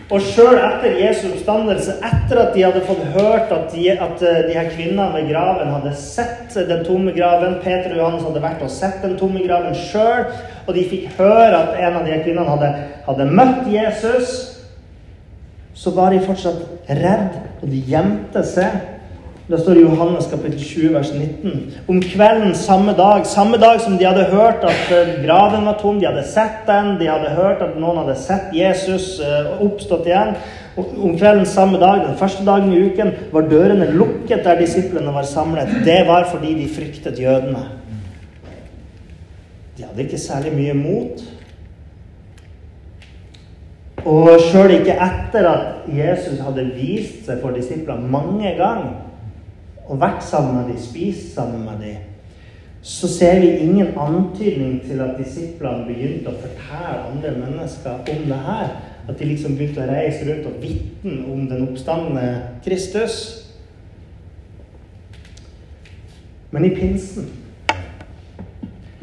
Og 0.07 0.23
sjøl 0.23 0.55
etter 0.55 0.93
Jesu 1.01 1.25
oppstandelse, 1.33 1.97
etter 1.99 2.39
at 2.39 2.53
de 2.55 2.61
hadde 2.63 2.83
fått 2.87 3.01
hørt 3.11 3.49
at 3.51 3.73
de, 3.73 3.89
at 3.91 4.21
eh, 4.23 4.43
de 4.47 4.53
her 4.55 4.69
kvinnene 4.71 5.07
ved 5.11 5.27
graven 5.33 5.73
hadde 5.73 5.91
sett 5.99 6.55
den 6.55 6.85
tomme 6.87 7.11
graven 7.11 7.57
Peter 7.63 7.91
og 7.91 7.99
Johannes 7.99 8.23
hadde 8.29 8.43
vært 8.45 8.63
og 8.63 8.71
sett 8.71 9.01
den 9.03 9.17
tomme 9.19 9.43
graven 9.43 9.75
sjøl, 9.75 10.29
og 10.63 10.71
de 10.77 10.85
fikk 10.87 11.09
høre 11.19 11.59
at 11.59 11.75
en 11.75 11.99
av 11.99 12.07
de 12.07 12.15
her 12.15 12.23
kvinnene 12.23 12.47
hadde, 12.55 12.71
hadde 13.09 13.27
møtt 13.35 13.67
Jesus, 13.67 14.37
så 15.77 15.93
var 15.93 16.13
de 16.13 16.23
fortsatt 16.25 16.89
redd, 16.89 17.35
og 17.61 17.69
de 17.69 17.81
gjemte 17.85 18.41
seg. 18.45 18.79
Da 19.47 19.55
står 19.55 19.77
det 19.77 19.83
i 19.83 19.85
Johannes 19.85 20.25
kapittel 20.27 20.59
20, 20.59 20.87
vers 20.91 21.11
19. 21.13 21.75
Om 21.87 22.01
kvelden 22.03 22.55
samme 22.57 22.91
dag, 22.97 23.23
samme 23.29 23.59
dag 23.61 23.77
som 23.79 23.95
de 23.95 24.07
hadde 24.07 24.25
hørt 24.33 24.65
at 24.67 24.89
eh, 24.91 25.13
graven 25.23 25.69
var 25.69 25.77
tom, 25.79 26.01
de 26.01 26.09
hadde 26.09 26.25
sett 26.27 26.65
den, 26.67 26.97
de 26.99 27.07
hadde 27.07 27.31
hørt 27.37 27.63
at 27.63 27.77
noen 27.79 28.01
hadde 28.01 28.17
sett 28.19 28.49
Jesus 28.57 29.21
uh, 29.23 29.53
oppstått 29.63 30.09
igjen. 30.09 30.33
Om 30.77 31.15
kvelden 31.15 31.47
samme 31.47 31.79
dag, 31.79 32.03
den 32.03 32.19
første 32.19 32.43
dagen 32.45 32.73
i 32.75 32.81
uken, 32.89 33.13
var 33.31 33.47
dørene 33.47 33.87
lukket 33.93 34.43
der 34.43 34.59
disiplene 34.59 35.15
var 35.15 35.29
samlet. 35.29 35.71
Det 35.85 36.01
var 36.09 36.27
fordi 36.33 36.51
de 36.57 36.67
fryktet 36.73 37.21
jødene. 37.23 37.63
De 39.77 39.87
hadde 39.87 40.03
ikke 40.09 40.19
særlig 40.21 40.57
mye 40.57 40.75
mot. 40.75 41.23
Og 44.05 44.29
sjøl 44.51 44.75
ikke 44.77 44.97
etter 45.01 45.47
at 45.49 45.87
Jesus 45.89 46.39
hadde 46.43 46.67
vist 46.75 47.25
seg 47.25 47.41
for 47.41 47.55
disiplene 47.57 48.11
mange 48.11 48.53
ganger 48.59 49.03
og 49.87 50.01
vært 50.01 50.23
sammen 50.27 50.59
med 50.59 50.69
dem, 50.69 50.77
spist 50.83 51.33
sammen 51.33 51.63
med 51.65 51.81
dem, 51.81 52.03
så 52.81 53.07
ser 53.07 53.39
vi 53.39 53.47
ingen 53.63 53.97
antydning 53.99 54.81
til 54.83 55.01
at 55.03 55.17
disiplene 55.19 55.87
begynte 55.87 56.31
å 56.31 56.39
fortelle 56.43 57.07
andre 57.09 57.33
mennesker 57.39 58.03
om 58.13 58.29
det 58.29 58.43
her. 58.45 58.69
At 59.07 59.19
de 59.19 59.27
liksom 59.29 59.55
begynte 59.55 59.85
å 59.85 59.89
reise 59.89 60.27
rundt 60.27 60.47
og 60.49 60.61
vitne 60.61 61.17
om 61.31 61.45
den 61.47 61.63
oppstandende 61.69 62.27
Kristus. 62.65 63.17
Men 66.51 66.67
i 66.67 66.73
pinsen 66.75 67.29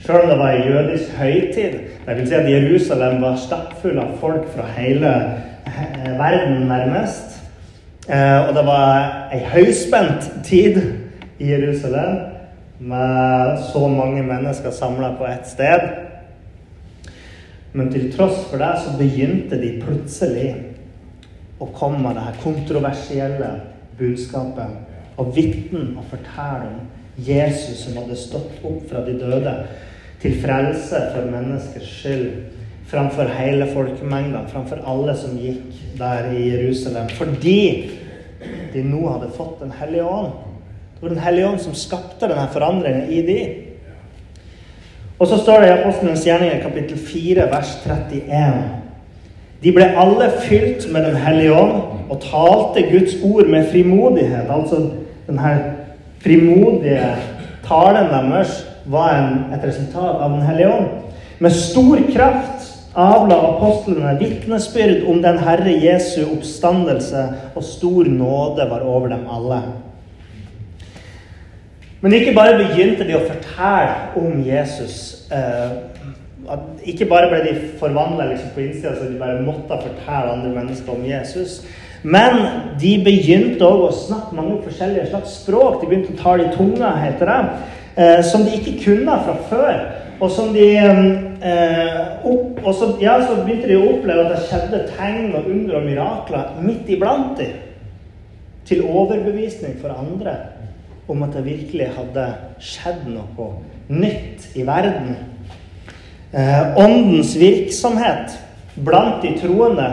Sjøl 0.05 0.21
om 0.21 0.29
det 0.29 0.39
var 0.39 0.53
ei 0.53 0.67
jødisk 0.69 1.15
høytid, 1.17 1.79
dvs. 2.05 2.29
si 2.29 2.35
at 2.37 2.51
Jerusalem 2.51 3.23
var 3.25 3.39
stappfull 3.41 3.99
av 4.03 4.19
folk 4.21 4.51
fra 4.53 4.67
hele 4.77 5.15
verden, 6.19 6.67
nærmest, 6.69 7.35
Eh, 8.09 8.49
og 8.49 8.53
det 8.53 8.67
var 8.67 9.31
ei 9.33 9.41
høyspent 9.49 10.27
tid 10.45 10.77
i 11.41 11.47
Jerusalem 11.49 12.19
med 12.79 13.63
så 13.73 13.87
mange 13.89 14.23
mennesker 14.23 14.75
samla 14.77 15.15
på 15.17 15.25
ett 15.25 15.49
sted. 15.49 15.87
Men 17.73 17.89
til 17.93 18.11
tross 18.13 18.45
for 18.51 18.61
det 18.61 18.75
så 18.85 18.93
begynte 18.99 19.57
de 19.57 19.79
plutselig 19.81 20.51
å 21.61 21.71
komme 21.73 22.03
med 22.03 22.19
det 22.19 22.27
her 22.27 22.43
kontroversielle 22.43 23.51
budskapet 23.97 25.17
og 25.17 25.33
vitne 25.33 25.95
og 25.97 26.05
fortelle 26.11 26.69
om 26.75 26.85
Jesus 27.17 27.87
som 27.87 27.97
hadde 28.03 28.19
stått 28.21 28.61
opp 28.67 28.85
fra 28.91 29.01
de 29.07 29.17
døde 29.17 29.57
til 30.25 30.41
frelse 30.41 31.01
for 31.13 31.27
menneskers 31.29 31.89
skyld 32.01 32.29
framfor 32.89 33.29
hele 33.39 33.67
folkemengden, 33.73 34.49
framfor 34.49 34.81
alle 34.89 35.17
som 35.17 35.37
gikk 35.37 35.83
der 35.99 36.31
i 36.33 36.47
Jerusalem. 36.49 37.09
Fordi 37.09 37.91
de 38.73 38.83
nå 38.85 39.03
hadde 39.09 39.33
fått 39.37 39.61
Den 39.61 39.73
hellige 39.81 40.05
ånd. 40.05 40.33
Det 40.95 41.03
var 41.03 41.09
Den 41.09 41.19
hellige 41.19 41.49
ånd 41.49 41.59
som 41.61 41.75
skapte 41.75 42.29
denne 42.29 42.49
forandringen 42.53 43.13
i 43.13 43.23
de. 43.27 43.39
Og 45.19 45.27
så 45.27 45.39
står 45.39 45.61
det 45.61 45.69
i 45.69 45.73
Apostelens 45.73 46.25
gjerninger 46.25 46.63
kapittel 46.63 46.99
4, 46.99 47.49
vers 47.53 47.79
31. 47.87 48.65
De 49.63 49.73
ble 49.73 49.85
alle 49.97 50.31
fylt 50.49 50.93
med 50.93 51.05
Den 51.05 51.17
hellige 51.17 51.53
ånd 51.53 51.83
og 52.11 52.21
talte 52.21 52.89
Guds 52.91 53.17
ord 53.23 53.47
med 53.47 53.69
frimodighet. 53.71 54.49
Altså 54.51 54.91
denne 55.27 55.75
frimodige 56.21 57.15
talen 57.69 58.09
deres 58.13 58.74
var 58.91 59.15
en, 59.17 59.55
et 59.55 59.65
resultat 59.65 60.21
av 60.21 60.37
Den 60.37 60.47
hellige 60.47 60.73
ånd. 60.73 60.89
Med 61.39 61.53
stor 61.53 62.01
kraft 62.13 62.71
avla 62.95 63.37
apostlene 63.49 64.15
vitnesbyrd 64.21 65.09
om 65.11 65.23
den 65.23 65.39
Herre 65.43 65.73
Jesu 65.83 66.23
oppstandelse, 66.29 67.25
og 67.55 67.67
stor 67.67 68.07
nåde 68.07 68.69
var 68.71 68.87
over 68.87 69.11
dem 69.11 69.27
alle. 69.31 69.63
Men 72.05 72.13
ikke 72.13 72.35
bare 72.37 72.59
begynte 72.61 73.07
de 73.09 73.17
å 73.17 73.25
fortelle 73.25 74.21
om 74.21 74.43
Jesus. 74.45 75.25
Eh, 75.33 75.71
ikke 76.85 77.09
bare 77.09 77.31
ble 77.31 77.41
de 77.47 77.55
forvandla 77.81 78.29
liksom 78.29 78.53
på 78.55 78.61
innsida, 78.67 78.93
så 78.93 79.09
de 79.09 79.19
bare 79.19 79.41
måtte 79.43 79.81
fortelle 79.81 80.35
andre 80.37 80.53
mennesker 80.53 80.93
om 80.93 81.07
Jesus. 81.09 81.63
Men 82.05 82.37
de 82.81 82.99
begynte 83.01 83.65
òg 83.65 83.87
å 83.87 83.95
snakke 83.97 84.37
mange 84.37 84.59
forskjellige 84.67 85.09
slags 85.09 85.39
språk. 85.41 85.81
De 85.81 85.89
begynte 85.89 86.13
å 86.13 86.21
tale 86.21 86.51
i 86.51 86.53
tunga, 86.53 86.93
heter 87.01 87.33
det, 87.33 87.39
eh, 87.97 88.23
som 88.25 88.45
de 88.47 88.57
ikke 88.59 88.79
kunne 88.85 89.19
fra 89.27 89.37
før. 89.51 89.85
Og 90.21 90.31
som 90.31 90.53
de 90.55 90.69
eh, 90.79 92.01
opp, 92.25 92.61
og 92.65 92.75
så, 92.75 92.91
ja, 93.03 93.19
så 93.23 93.43
begynte 93.43 93.69
de 93.69 93.79
å 93.79 93.91
oppleve 93.97 94.25
at 94.25 94.35
det 94.35 94.45
skjedde 94.47 94.83
tegn 94.95 95.35
og 95.35 95.49
under 95.51 95.81
og 95.81 95.87
mirakler 95.89 96.59
midt 96.65 96.91
iblant 96.95 97.39
dem. 97.41 97.61
Til 98.65 98.85
overbevisning 98.87 99.77
for 99.83 99.93
andre 99.93 100.39
om 101.09 101.23
at 101.27 101.35
det 101.37 101.45
virkelig 101.45 101.91
hadde 101.99 102.29
skjedd 102.65 103.03
noe 103.13 103.51
nytt 103.93 104.55
i 104.57 104.65
verden. 104.65 105.19
Eh, 106.33 106.79
åndens 106.81 107.35
virksomhet 107.39 108.39
blant 108.75 109.21
de 109.23 109.35
troende 109.39 109.91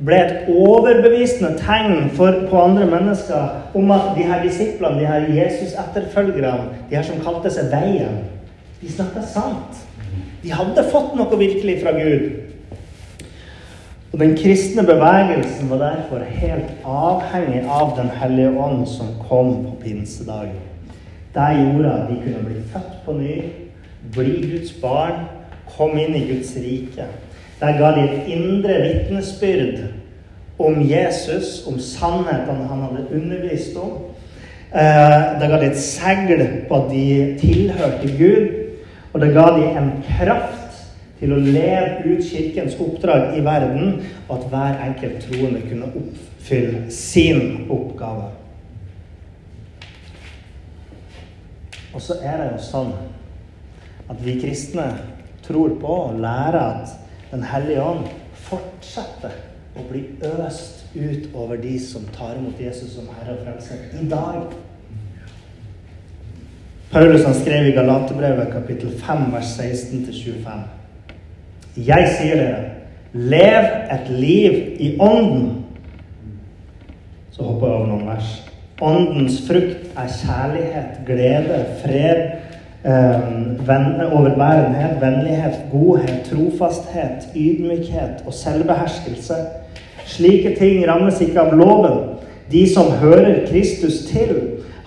ble 0.00 0.18
et 0.18 0.48
overbevisende 0.48 1.52
tegn 1.60 2.10
for, 2.16 2.46
på 2.50 2.62
andre 2.62 2.86
mennesker 2.88 3.74
om 3.78 3.90
at 3.94 4.12
de 4.16 4.24
her 4.26 4.42
disiplene, 4.42 5.00
de 5.00 5.06
her 5.06 5.28
Jesus-etterfølgerne, 5.36 6.70
de 6.90 6.96
her 6.96 7.06
som 7.06 7.20
kalte 7.24 7.52
seg 7.52 7.68
Veien, 7.72 8.22
de 8.80 8.92
snakka 8.92 9.22
sant. 9.26 9.82
De 10.42 10.50
hadde 10.50 10.88
fått 10.90 11.12
noe 11.14 11.38
virkelig 11.38 11.76
fra 11.84 11.92
Gud. 11.94 12.30
Og 14.12 14.18
Den 14.20 14.34
kristne 14.36 14.82
bevegelsen 14.84 15.70
var 15.70 15.78
derfor 15.78 16.24
helt 16.28 16.72
avhengig 16.84 17.62
av 17.64 17.94
Den 17.96 18.10
hellige 18.10 18.50
ånd 18.50 18.86
som 18.86 19.14
kom 19.28 19.54
på 19.64 19.76
pinsedag. 19.84 20.50
Det 21.32 21.48
gjorde 21.56 21.92
at 21.92 22.10
de 22.10 22.18
kunne 22.24 22.44
bli 22.44 22.62
født 22.72 22.98
på 23.04 23.12
ny, 23.16 23.36
bli 24.12 24.34
Guds 24.50 24.72
barn, 24.82 25.24
komme 25.76 26.02
inn 26.02 26.16
i 26.18 26.26
Guds 26.28 26.52
rike. 26.60 27.06
Der 27.62 27.76
ga 27.78 27.92
de 27.94 28.06
et 28.08 28.30
indre 28.34 28.74
vitnesbyrd 28.82 29.84
om 30.58 30.80
Jesus, 30.82 31.62
om 31.66 31.78
sannhetene 31.78 32.66
han 32.66 32.80
hadde 32.88 33.06
undervist 33.14 33.76
om. 33.78 33.92
Der 34.72 35.38
det 35.38 35.50
ga 35.50 35.60
de 35.60 35.68
et 35.70 35.78
segl 35.78 36.42
på 36.68 36.80
at 36.80 36.90
de 36.90 37.06
tilhørte 37.38 38.10
Gud. 38.18 38.48
Og 39.12 39.20
det 39.20 39.30
ga 39.36 39.46
de 39.54 39.68
en 39.78 39.92
kraft 40.08 40.58
til 41.20 41.36
å 41.36 41.38
leve 41.38 42.16
ut 42.16 42.24
Kirkens 42.26 42.74
oppdrag 42.82 43.36
i 43.38 43.44
verden, 43.46 44.00
og 44.26 44.40
at 44.40 44.46
hver 44.50 44.80
enkelt 44.88 45.20
troende 45.22 45.60
kunne 45.68 45.90
oppfylle 45.92 46.80
sin 46.90 47.68
oppgave. 47.70 48.32
Og 51.94 52.02
så 52.02 52.16
er 52.24 52.40
det 52.40 52.48
jo 52.54 52.64
sånn 52.64 52.90
at 54.10 54.18
vi 54.24 54.34
kristne 54.40 54.88
tror 55.46 55.76
på 55.78 55.94
og 56.08 56.18
lærer 56.24 56.58
at 56.58 56.98
Den 57.32 57.46
hellige 57.48 57.80
ånd 57.80 58.10
fortsetter 58.44 59.32
å 59.72 59.86
bli 59.88 60.02
øst 60.28 60.82
ut 60.92 61.30
over 61.32 61.56
de 61.56 61.78
som 61.80 62.04
tar 62.12 62.36
imot 62.36 62.60
Jesus 62.60 62.92
som 62.98 63.06
Herre 63.14 63.38
og 63.38 63.46
Frelser 63.46 63.86
i 63.96 64.04
dag. 64.10 64.52
Paulus 66.92 67.24
han 67.24 67.38
skrev 67.38 67.70
i 67.70 67.72
Galaterbrevet 67.72 68.52
kapittel 68.52 68.92
5 69.00 69.24
vers 69.32 69.54
16-25. 69.56 70.60
Jeg 71.88 72.10
sier 72.18 72.36
dere, 72.36 72.62
lev 73.16 73.68
et 73.96 74.12
liv 74.12 74.58
i 74.76 74.90
ånden. 75.00 75.62
Så 77.32 77.48
hopper 77.48 77.70
jeg 77.70 77.78
over 77.78 77.90
noen 77.94 78.10
vers. 78.12 78.34
Åndens 78.82 79.40
frukt 79.46 79.88
er 79.96 80.16
kjærlighet, 80.18 81.00
glede, 81.08 81.64
fred, 81.80 82.22
eh, 82.84 84.12
overbærenhet, 84.12 85.00
vennlighet, 85.00 85.60
godhet, 85.72 86.22
trofasthet, 86.30 87.28
ydmykhet 87.36 88.22
og 88.26 88.34
selvbeherskelse. 88.34 89.34
Slike 90.06 90.56
ting 90.58 90.82
rammes 90.88 91.20
ikke 91.20 91.40
av 91.40 91.54
loven. 91.56 92.18
De 92.52 92.66
som 92.74 92.90
hører 93.00 93.46
Kristus 93.46 94.02
til, 94.10 94.34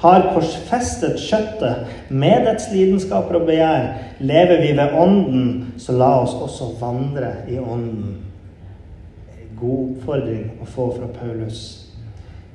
har 0.05 0.27
korsfestet 0.33 1.17
kjøttet 1.23 1.87
med 2.09 2.45
dets 2.45 2.67
lidenskaper 2.73 3.39
og 3.39 3.47
begjær. 3.47 3.87
Lever 4.19 4.61
vi 4.61 4.75
ved 4.77 4.93
Ånden, 4.93 5.73
så 5.77 5.95
la 5.97 6.11
oss 6.21 6.35
også 6.35 6.75
vandre 6.79 7.31
i 7.49 7.57
Ånden. 7.57 8.19
God 9.59 9.95
oppfordring 9.95 10.51
å 10.61 10.67
få 10.67 10.91
fra 10.97 11.09
Paulus. 11.15 11.84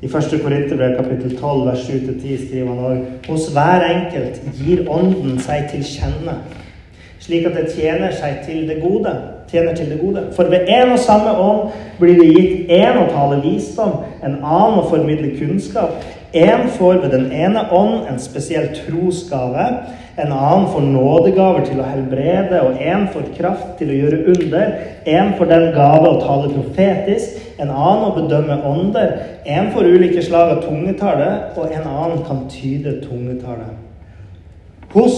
I 0.03 0.07
1. 0.09 0.41
Korinterbrev 0.43 0.97
kapittel 0.97 1.37
12 1.39 1.67
vers 1.67 1.79
7-10 1.79 2.47
skriver 2.47 2.69
han 2.69 2.85
òg 2.89 3.27
hos 3.29 3.51
hver 3.53 3.83
enkelt 3.85 4.39
gir 4.57 4.87
Ånden 4.89 5.37
seg 5.45 5.67
til 5.69 5.83
kjenne, 5.85 6.39
slik 7.21 7.45
at 7.51 7.59
det 7.59 7.67
tjener 7.75 8.15
seg 8.17 8.39
til 8.47 8.63
det 8.69 8.79
gode. 8.81 9.13
Tjener 9.51 9.75
til 9.77 9.91
det 9.91 9.99
gode. 10.01 10.23
For 10.37 10.49
ved 10.49 10.71
en 10.73 10.95
og 10.95 11.03
samme 11.03 11.35
ånd 11.37 11.75
blir 11.99 12.17
det 12.17 12.31
gitt 12.33 12.73
én 12.73 12.97
å 12.97 13.11
tale 13.11 13.43
visdom, 13.45 13.99
en 14.25 14.39
annen 14.41 14.81
å 14.81 14.89
formidle 14.89 15.35
kunnskap, 15.37 16.01
Én 16.33 16.69
får 16.79 17.01
ved 17.03 17.11
den 17.11 17.33
ene 17.33 17.65
ånd 17.75 18.07
en 18.07 18.19
spesiell 18.23 18.69
trosgave, 18.71 19.65
en 20.21 20.33
annen 20.33 20.67
får 20.73 20.85
nådegaver 20.85 21.65
til 21.67 21.81
å 21.81 21.89
helbrede, 21.89 22.61
og 22.67 22.81
én 22.81 23.07
får 23.13 23.31
kraft 23.37 23.79
til 23.79 23.93
å 23.93 23.99
gjøre 23.99 24.21
under. 24.35 24.73
Én 25.09 25.35
får 25.39 25.51
den 25.51 25.67
gave 25.75 26.11
å 26.11 26.21
tale 26.21 26.51
profetisk, 26.53 27.39
en 27.61 27.73
annen 27.73 28.07
å 28.09 28.15
bedømme 28.17 28.59
ånder. 28.69 29.15
Én 29.49 29.71
får 29.75 29.89
ulike 29.89 30.25
slag 30.25 30.57
av 30.57 30.65
tungetale, 30.67 31.31
og 31.57 31.73
en 31.73 31.87
annen 31.87 32.25
kan 32.29 32.45
tyde 32.53 32.99
tungetale. 33.05 33.71
Hos 34.95 35.17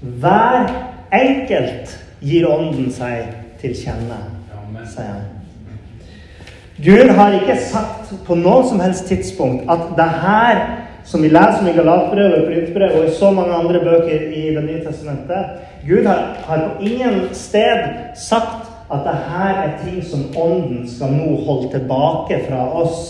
hver 0.00 0.68
enkelt 1.14 1.94
gir 2.24 2.48
Ånden 2.50 2.90
seg 2.92 3.30
til 3.62 3.76
kjenne, 3.78 4.18
sier 4.90 5.12
han. 5.12 5.30
Gud 6.84 7.12
har 7.14 7.36
ikke 7.38 7.54
sagt 7.70 8.10
på 8.26 8.34
noe 8.34 8.64
som 8.66 8.80
helst 8.82 9.06
tidspunkt 9.06 9.68
at 9.70 9.92
det 9.94 10.08
her 10.24 10.62
som 11.04 11.22
vi 11.22 11.28
leser 11.28 11.60
om 11.60 11.68
i 11.68 11.76
Galatbrevet, 11.76 12.46
Korintbrevet 12.48 13.00
og 13.00 13.08
i 13.08 13.16
så 13.18 13.30
mange 13.34 13.54
andre 13.54 13.80
bøker 13.84 14.30
i 14.32 14.54
Det 14.54 14.64
nye 14.64 14.84
testamentet 14.84 15.60
Gud 15.84 16.06
har, 16.06 16.36
har 16.46 16.62
på 16.64 16.84
ingen 16.84 17.28
sted 17.36 18.14
sagt 18.16 18.70
at 18.92 19.04
det 19.04 19.16
her 19.28 19.60
er 19.64 19.76
ting 19.84 20.00
som 20.04 20.24
Ånden 20.36 20.88
skal 20.88 21.12
nå 21.12 21.36
holde 21.44 21.70
tilbake 21.72 22.40
fra 22.48 22.66
oss 22.82 23.00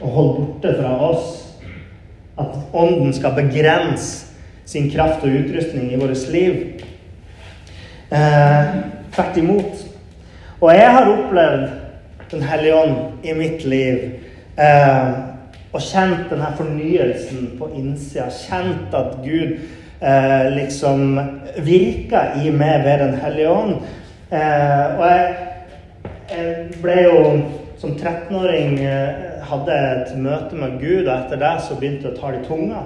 og 0.00 0.10
holde 0.10 0.34
borte 0.38 0.74
fra 0.78 0.92
oss. 1.08 1.26
At 2.38 2.54
Ånden 2.74 3.12
skal 3.14 3.34
begrense 3.36 4.26
sin 4.66 4.90
kraft 4.90 5.22
og 5.22 5.30
utrustning 5.30 5.92
i 5.92 6.00
vårt 6.00 6.28
liv. 6.32 6.82
Eh, 8.10 8.74
tvert 9.14 9.36
imot. 9.36 9.84
Og 10.60 10.74
jeg 10.74 10.90
har 10.90 11.10
opplevd 11.10 11.68
den 12.30 12.42
hellige 12.42 12.76
ånd 12.76 12.96
i 13.24 13.34
mitt 13.38 13.64
liv. 13.64 13.98
Eh, 14.58 15.12
og 15.74 15.82
kjent 15.82 16.28
denne 16.30 16.52
fornyelsen 16.54 17.48
på 17.58 17.68
innsida. 17.74 18.28
Kjent 18.30 18.94
at 18.94 19.16
Gud 19.24 19.56
eh, 20.00 20.44
liksom 20.54 21.18
virka 21.66 22.28
i 22.38 22.52
meg 22.54 22.84
ved 22.86 23.02
Den 23.02 23.16
hellige 23.22 23.50
ånd. 23.50 23.74
Eh, 24.30 24.84
og 24.98 25.04
jeg, 25.08 25.34
jeg, 26.30 26.66
ble 26.82 26.98
jo 27.02 27.16
som 27.82 27.96
13-åring 27.96 28.78
eh, 28.86 29.40
hadde 29.44 29.80
et 29.88 30.14
møte 30.16 30.60
med 30.60 30.78
Gud, 30.78 31.08
og 31.08 31.16
etter 31.16 31.42
det 31.42 31.56
så 31.66 31.78
begynte 31.80 32.08
jeg 32.08 32.14
å 32.14 32.20
ta 32.20 32.30
i 32.36 32.44
tunga. 32.46 32.84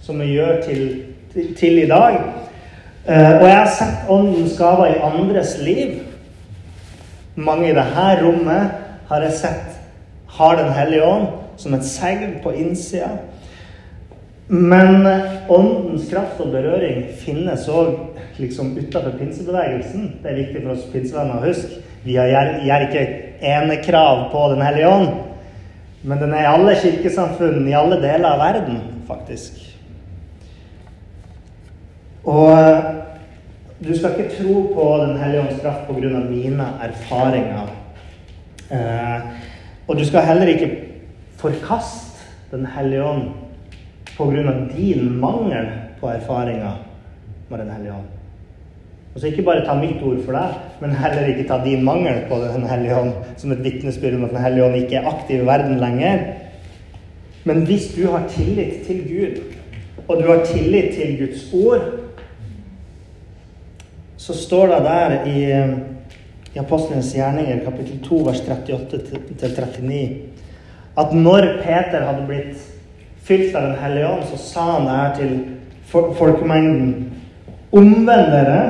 Som 0.00 0.22
jeg 0.22 0.38
gjør 0.38 0.62
til, 0.68 0.86
til, 1.34 1.50
til 1.58 1.82
i 1.82 1.90
dag. 1.90 2.20
Eh, 3.10 3.32
og 3.40 3.44
jeg 3.48 3.58
har 3.58 3.74
sett 3.74 4.06
åndens 4.12 4.54
gaver 4.58 4.94
i 4.94 5.02
andres 5.10 5.58
liv. 5.66 5.98
Mange 7.34 7.72
i 7.72 7.76
dette 7.76 8.08
rommet 8.22 8.80
har 9.10 9.26
jeg 9.26 9.38
sett 9.42 9.78
har 10.30 10.56
Den 10.60 10.70
hellige 10.70 11.02
ånd 11.02 11.39
som 11.60 11.74
et 11.76 11.86
segl 11.86 12.38
på 12.44 12.54
innsida. 12.56 13.10
Men 14.50 15.06
åndens 15.48 16.08
kraft 16.10 16.40
og 16.42 16.50
berøring 16.54 17.04
finnes 17.20 17.68
òg 17.70 17.94
liksom 18.40 18.72
utafor 18.78 19.14
pinsebevegelsen. 19.20 20.08
Det 20.22 20.30
er 20.30 20.40
viktig 20.40 20.62
for 20.64 20.74
oss 20.74 20.88
pinsevenner 20.90 21.38
å 21.38 21.46
huske. 21.46 21.82
Vi 22.02 22.16
gjør 22.16 22.86
ikke 22.88 23.04
enekrav 23.46 24.30
på 24.32 24.46
Den 24.54 24.64
hellige 24.64 24.90
ånd. 24.90 25.10
Men 26.02 26.22
den 26.22 26.32
er 26.32 26.46
i 26.46 26.54
alle 26.54 26.78
kirkesamfunn 26.80 27.68
i 27.68 27.76
alle 27.76 28.00
deler 28.00 28.30
av 28.30 28.40
verden, 28.40 28.78
faktisk. 29.08 29.58
Og 32.24 32.56
du 33.84 33.92
skal 33.96 34.16
ikke 34.16 34.32
tro 34.38 34.64
på 34.74 34.88
Den 35.04 35.20
hellige 35.20 35.44
ånds 35.44 35.60
kraft 35.60 35.86
pga. 35.88 36.24
mine 36.24 36.66
erfaringer 36.82 37.68
Eh, 38.70 39.20
og 39.88 39.98
du 39.98 40.04
skal 40.06 40.20
heller 40.20 40.46
ikke 40.46 40.70
forkaste 41.40 42.06
Den 42.50 42.66
hellige 42.66 43.04
ånd 43.04 43.28
pga. 44.16 44.54
din 44.76 45.20
mangel 45.20 45.68
på 46.00 46.08
erfaringer 46.08 46.80
med 47.48 47.58
Den 47.58 47.70
hellige 47.70 47.92
ånd. 47.92 48.08
så 49.16 49.26
Ikke 49.26 49.42
bare 49.42 49.64
ta 49.66 49.74
mitt 49.74 50.02
ord 50.02 50.18
for 50.24 50.32
deg, 50.32 50.54
men 50.80 50.90
heller 50.90 51.26
ikke 51.26 51.48
ta 51.48 51.60
din 51.64 51.84
mangel 51.84 52.24
på 52.28 52.40
Den 52.42 52.66
hellige 52.66 52.96
ånd 52.96 53.12
som 53.36 53.52
et 53.52 53.64
vitnesbyrd 53.64 54.14
om 54.14 54.24
at 54.24 54.30
Den 54.30 54.42
hellige 54.42 54.64
ånd 54.64 54.76
ikke 54.76 54.96
er 54.96 55.08
aktiv 55.08 55.42
i 55.42 55.46
verden 55.46 55.80
lenger. 55.80 56.20
Men 57.44 57.64
hvis 57.66 57.94
du 57.96 58.06
har 58.10 58.28
tillit 58.28 58.86
til 58.86 59.02
Gud, 59.08 59.40
og 60.08 60.22
du 60.22 60.28
har 60.28 60.44
tillit 60.44 60.94
til 60.94 61.18
Guds 61.18 61.52
ord, 61.54 61.80
så 64.16 64.34
står 64.34 64.66
det 64.66 64.82
der 64.84 65.24
i 65.24 65.40
i 66.54 66.58
Apostlenes 66.58 67.12
gjerninger, 67.14 67.60
kapittel 67.64 68.00
2, 68.02 68.16
vers 68.26 68.40
38-39, 68.40 69.98
at 70.98 71.14
når 71.14 71.46
Peter 71.62 72.04
hadde 72.06 72.26
blitt 72.26 72.56
fylt 73.26 73.54
av 73.54 73.62
Den 73.62 73.78
hellige 73.82 74.08
ånd, 74.08 74.24
så 74.30 74.38
sa 74.42 74.66
han 74.72 74.88
det 74.88 74.98
her 74.98 75.14
til 75.18 75.34
folkemengden 76.18 76.92
Omvend 77.70 78.32
dere, 78.32 78.62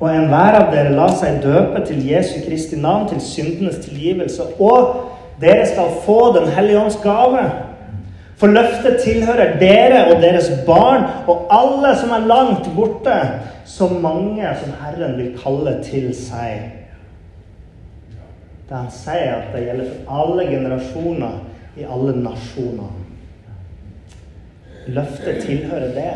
og 0.00 0.08
enhver 0.08 0.56
av 0.56 0.70
dere 0.72 0.94
la 0.96 1.10
seg 1.12 1.42
døpe 1.44 1.82
til 1.84 2.00
Jesu 2.08 2.38
Kristi 2.46 2.78
navn, 2.80 3.08
til 3.10 3.20
syndenes 3.20 3.82
tilgivelse, 3.84 4.46
og 4.56 5.10
dere 5.40 5.66
skal 5.68 5.98
få 6.06 6.32
Den 6.38 6.48
hellige 6.56 6.80
ånds 6.80 6.96
gave. 7.02 7.44
For 8.36 8.52
løftet 8.52 9.00
tilhører 9.04 9.58
dere 9.60 10.06
og 10.12 10.22
deres 10.22 10.48
barn 10.66 11.04
og 11.28 11.46
alle 11.52 11.94
som 11.96 12.12
er 12.12 12.26
langt 12.28 12.68
borte, 12.76 13.16
så 13.64 13.88
mange 13.88 14.48
som 14.60 14.74
Herren 14.80 15.16
vil 15.18 15.32
kalle 15.40 15.78
til 15.84 16.10
seg 16.14 16.72
Da 18.68 18.82
han 18.82 18.90
sier 18.92 19.32
at 19.38 19.54
det 19.54 19.64
gjelder 19.64 19.88
for 19.92 20.20
alle 20.20 20.46
generasjoner 20.50 21.36
i 21.76 21.84
alle 21.84 22.16
nasjoner. 22.22 22.92
Løftet 24.86 25.42
tilhører 25.44 25.94
det. 25.94 26.12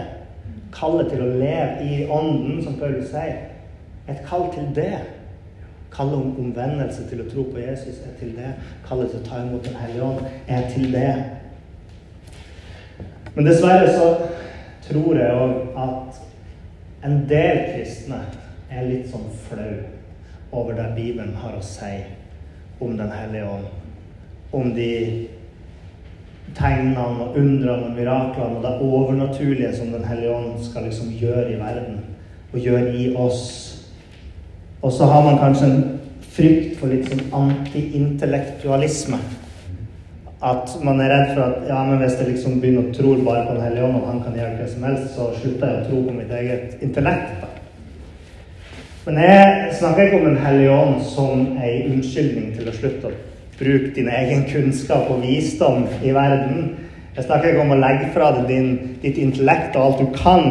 Kallet 0.75 1.11
til 1.11 1.23
å 1.25 1.31
leve 1.41 1.87
i 1.87 2.05
ånden, 2.07 2.61
som 2.65 2.79
Paulus 2.79 3.11
sier. 3.11 3.49
Et 4.09 4.21
kall 4.27 4.47
til 4.55 4.71
det. 4.75 5.01
Kallet 5.91 6.15
om 6.15 6.39
omvendelse 6.39 7.09
til 7.11 7.25
å 7.25 7.29
tro 7.31 7.45
på 7.51 7.59
Jesus 7.59 7.99
er 8.07 8.15
til 8.21 8.33
det. 8.39 8.55
Kallet 8.87 9.11
til 9.11 9.21
å 9.21 9.27
ta 9.27 9.43
imot 9.43 9.67
Den 9.67 9.79
hellige 9.81 10.07
ånd 10.07 10.21
er 10.47 10.69
til 10.71 10.93
det. 10.95 11.15
Men 13.35 13.47
dessverre 13.47 13.91
så 13.95 14.07
tror 14.87 15.19
jeg 15.19 15.35
òg 15.35 15.81
at 15.83 16.23
en 17.07 17.25
del 17.31 17.65
kristne 17.73 18.21
er 18.71 18.87
litt 18.87 19.11
sånn 19.11 19.27
flau 19.49 19.75
over 20.53 20.75
det 20.79 20.89
Bibelen 20.97 21.35
har 21.43 21.59
å 21.59 21.63
si 21.65 21.93
om 22.81 22.97
Den 22.99 23.11
hellige 23.13 23.51
ånd. 23.51 23.69
Om 24.53 24.73
de 24.75 24.91
tegnene 26.57 27.01
og 27.01 27.37
undrene 27.39 27.87
og 27.87 27.97
miraklene 27.97 28.57
og 28.57 28.63
det 28.65 28.73
overnaturlige 28.87 29.75
som 29.77 29.93
Den 29.95 30.05
hellige 30.05 30.35
ånd 30.35 30.65
skal 30.65 30.87
liksom 30.89 31.13
gjøre 31.21 31.53
i 31.53 31.59
verden 31.61 32.01
og 32.53 32.59
gjøre 32.59 32.95
i 32.95 33.15
oss. 33.17 33.43
Og 34.83 34.93
så 34.93 35.05
har 35.05 35.23
man 35.25 35.39
kanskje 35.39 35.67
en 35.67 36.01
frykt 36.35 36.79
for 36.81 36.91
litt 36.91 37.07
sånn 37.11 37.29
antiintellektualisme. 37.37 39.21
At 40.41 40.73
man 40.83 41.03
er 41.05 41.13
redd 41.13 41.33
for 41.35 41.45
at 41.45 41.69
ja, 41.69 41.83
men 41.85 42.01
hvis 42.01 42.17
jeg 42.17 42.31
liksom 42.33 42.61
begynner 42.63 42.89
å 42.89 42.95
tro 42.97 43.15
bare 43.27 43.45
på 43.47 43.57
Den 43.59 43.65
hellige 43.67 43.87
ånd, 43.87 43.99
og 44.01 44.09
han 44.09 44.23
kan 44.25 44.39
gjøre 44.39 44.57
hva 44.57 44.69
som 44.73 44.87
helst, 44.89 45.11
så 45.15 45.31
slutter 45.37 45.67
jeg 45.67 45.81
å 45.83 45.89
tro 45.89 46.05
på 46.07 46.15
mitt 46.17 46.33
eget 46.33 46.85
intellekt. 46.87 47.45
Men 49.05 49.19
jeg 49.21 49.75
snakker 49.79 50.07
ikke 50.07 50.21
om 50.21 50.31
Den 50.31 50.45
hellige 50.45 50.77
ånd 50.77 51.03
som 51.13 51.45
ei 51.61 51.75
unnskyldning 51.91 52.55
til 52.57 52.71
å 52.71 52.77
slutte 52.77 53.11
å 53.11 53.30
bruke 53.61 53.95
din 53.95 54.09
egen 54.09 54.45
kunnskap 54.49 55.11
og 55.11 55.23
visdom 55.23 55.87
i 56.03 56.15
verden. 56.17 56.77
Jeg 57.17 57.27
snakker 57.27 57.53
ikke 57.53 57.65
om 57.65 57.75
å 57.75 57.81
legge 57.81 58.11
fra 58.15 58.31
deg 58.37 58.49
din, 58.49 58.69
ditt 59.03 59.19
intellekt 59.21 59.77
og 59.77 59.87
alt 59.87 60.01
du 60.01 60.13
kan. 60.17 60.47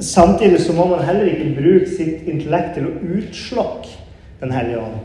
Samtidig 0.00 0.60
så 0.60 0.74
må 0.76 0.88
man 0.90 1.04
heller 1.08 1.30
ikke 1.30 1.54
bruke 1.56 1.88
sitt 1.88 2.28
intellekt 2.28 2.76
til 2.76 2.90
å 2.90 2.96
utslokke 3.16 4.02
Den 4.40 4.50
hellige 4.52 4.82
ånd. 4.84 4.96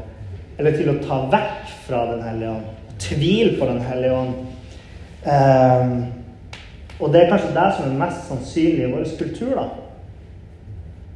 Eller 0.60 0.73
til 0.75 0.89
å 0.91 0.97
ta 0.99 1.21
vekk 1.32 1.69
fra 1.86 2.01
Den 2.10 2.25
hellige 2.27 2.49
ånd. 2.51 2.97
Tvil 2.99 3.54
på 3.60 3.69
Den 3.69 3.80
hellige 3.88 4.17
ånd. 4.17 4.34
Um, 5.23 5.93
og 6.99 7.13
det 7.13 7.21
er 7.21 7.32
kanskje 7.32 7.54
det 7.56 7.69
som 7.77 7.88
er 7.88 7.99
mest 8.01 8.27
sannsynlig 8.27 8.89
i 8.89 8.91
vår 8.91 9.08
kultur. 9.21 9.56
da. 9.56 9.67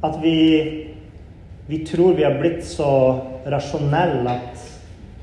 At 0.08 0.16
vi 0.22 0.36
vi 1.68 1.86
tror 1.86 2.14
vi 2.14 2.24
har 2.24 2.38
blitt 2.38 2.64
så 2.64 2.88
rasjonelle 3.50 4.30
at 4.30 4.75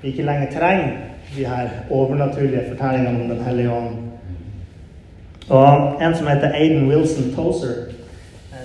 vi 0.03 0.11
ikke 0.11 0.23
lenger 0.27 0.51
trenger 0.51 0.89
de 1.37 1.45
her 1.45 1.69
overnaturlige 1.89 2.63
fortellingene 2.69 3.23
om 3.23 3.29
Den 3.29 3.45
hellige 3.45 3.71
ånd. 3.71 3.95
Og 5.49 6.01
en 6.01 6.15
som 6.15 6.27
heter 6.27 6.51
Aiden 6.53 6.89
Wilson 6.89 7.35
Tozer, 7.35 7.73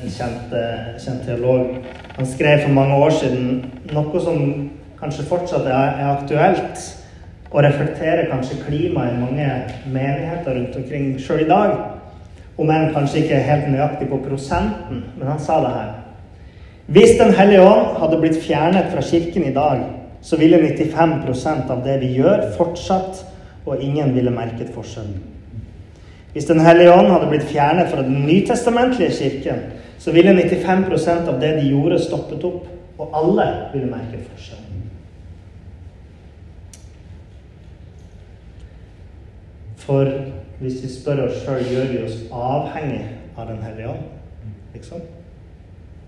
en 0.03 0.11
kjent, 0.11 0.53
eh, 0.53 1.01
kjent 1.05 1.23
teolog, 1.27 1.67
han 2.17 2.27
skrev 2.27 2.63
for 2.63 2.73
mange 2.73 2.95
år 2.95 3.11
siden 3.11 3.65
noe 3.93 4.21
som 4.21 4.71
kanskje 5.01 5.25
fortsatt 5.25 5.67
er, 5.67 5.95
er 6.01 6.17
aktuelt, 6.17 6.83
og 7.51 7.65
reflekterer 7.65 8.31
kanskje 8.31 8.59
klimaet 8.67 9.15
i 9.15 9.21
mange 9.21 9.47
menigheter 9.87 10.55
rundt 10.55 10.77
omkring 10.77 11.21
sjøl 11.21 11.41
i 11.41 11.49
dag. 11.49 11.71
Om 12.59 12.71
enn 12.71 12.91
kanskje 12.95 13.23
ikke 13.23 13.39
helt 13.47 13.71
nøyaktig 13.71 14.09
på 14.11 14.19
prosenten, 14.27 15.05
men 15.19 15.29
han 15.29 15.39
sa 15.39 15.61
det 15.63 15.71
her. 15.77 15.95
Hvis 16.87 17.19
Den 17.21 17.35
hellige 17.35 17.63
ånd 17.63 17.97
hadde 18.01 18.21
blitt 18.21 18.43
fjernet 18.43 18.91
fra 18.93 19.01
kirken 19.01 19.45
i 19.45 19.55
dag, 19.55 19.81
så 20.23 20.37
ville 20.37 20.59
95% 20.59 21.71
av 21.71 21.83
det 21.85 21.99
vi 22.03 22.13
gjør, 22.19 22.51
fortsatt, 22.57 23.25
og 23.69 23.83
ingen 23.83 24.15
ville 24.15 24.33
merket 24.33 24.73
forskjellen. 24.75 25.19
Hvis 26.33 26.45
Den 26.45 26.61
hellige 26.61 26.93
ånd 26.93 27.09
hadde 27.11 27.29
blitt 27.31 27.49
fjernet 27.49 27.91
fra 27.91 28.03
den 28.03 28.27
nytestamentlige 28.27 29.11
kirken, 29.11 29.63
så 29.99 30.13
ville 30.13 30.35
95% 30.35 31.29
av 31.29 31.41
det 31.41 31.55
de 31.59 31.69
gjorde, 31.71 31.99
stoppet 31.99 32.45
opp, 32.45 32.67
og 32.99 33.15
alle 33.15 33.47
ville 33.73 33.91
merket 33.91 34.27
forskjellen. 34.33 34.65
For 39.89 40.11
hvis 40.61 40.83
vi 40.83 40.91
spør 40.93 41.25
oss 41.29 41.41
sjøl, 41.45 41.63
gjør 41.65 41.93
vi 41.93 42.01
oss 42.05 42.19
avhengig 42.35 43.05
av 43.39 43.47
Den 43.49 43.63
hellige 43.63 43.89
ånd? 43.89 44.09
Liksom? 44.75 45.01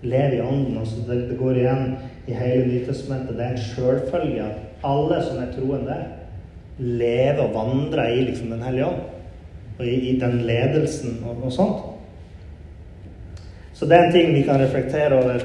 Lev 0.03 0.33
i 0.35 0.41
ånden. 0.41 0.77
Altså 0.77 1.01
det, 1.07 1.29
det 1.29 1.37
går 1.39 1.57
igjen 1.61 1.95
i 2.27 2.33
hele 2.33 2.65
Nytestamentet. 2.67 3.37
Det 3.37 3.45
er 3.45 3.55
en 3.55 3.63
sjølfølge 3.69 4.43
at 4.43 4.83
alle 4.83 5.21
som 5.25 5.39
er 5.41 5.53
troende, 5.55 5.97
lever 6.77 7.41
og 7.43 7.53
vandrer 7.53 8.13
i 8.15 8.21
liksom 8.25 8.51
Den 8.51 8.63
hellige 8.63 8.85
ånd. 8.85 9.01
Og 9.79 9.85
i, 9.85 9.95
i 10.09 10.19
den 10.19 10.41
ledelsen 10.45 11.23
og, 11.25 11.43
og 11.43 11.51
sånt. 11.53 11.87
Så 13.73 13.85
det 13.85 13.97
er 13.97 14.03
en 14.03 14.13
ting 14.13 14.33
vi 14.33 14.41
kan 14.45 14.61
reflektere 14.61 15.17
over. 15.23 15.41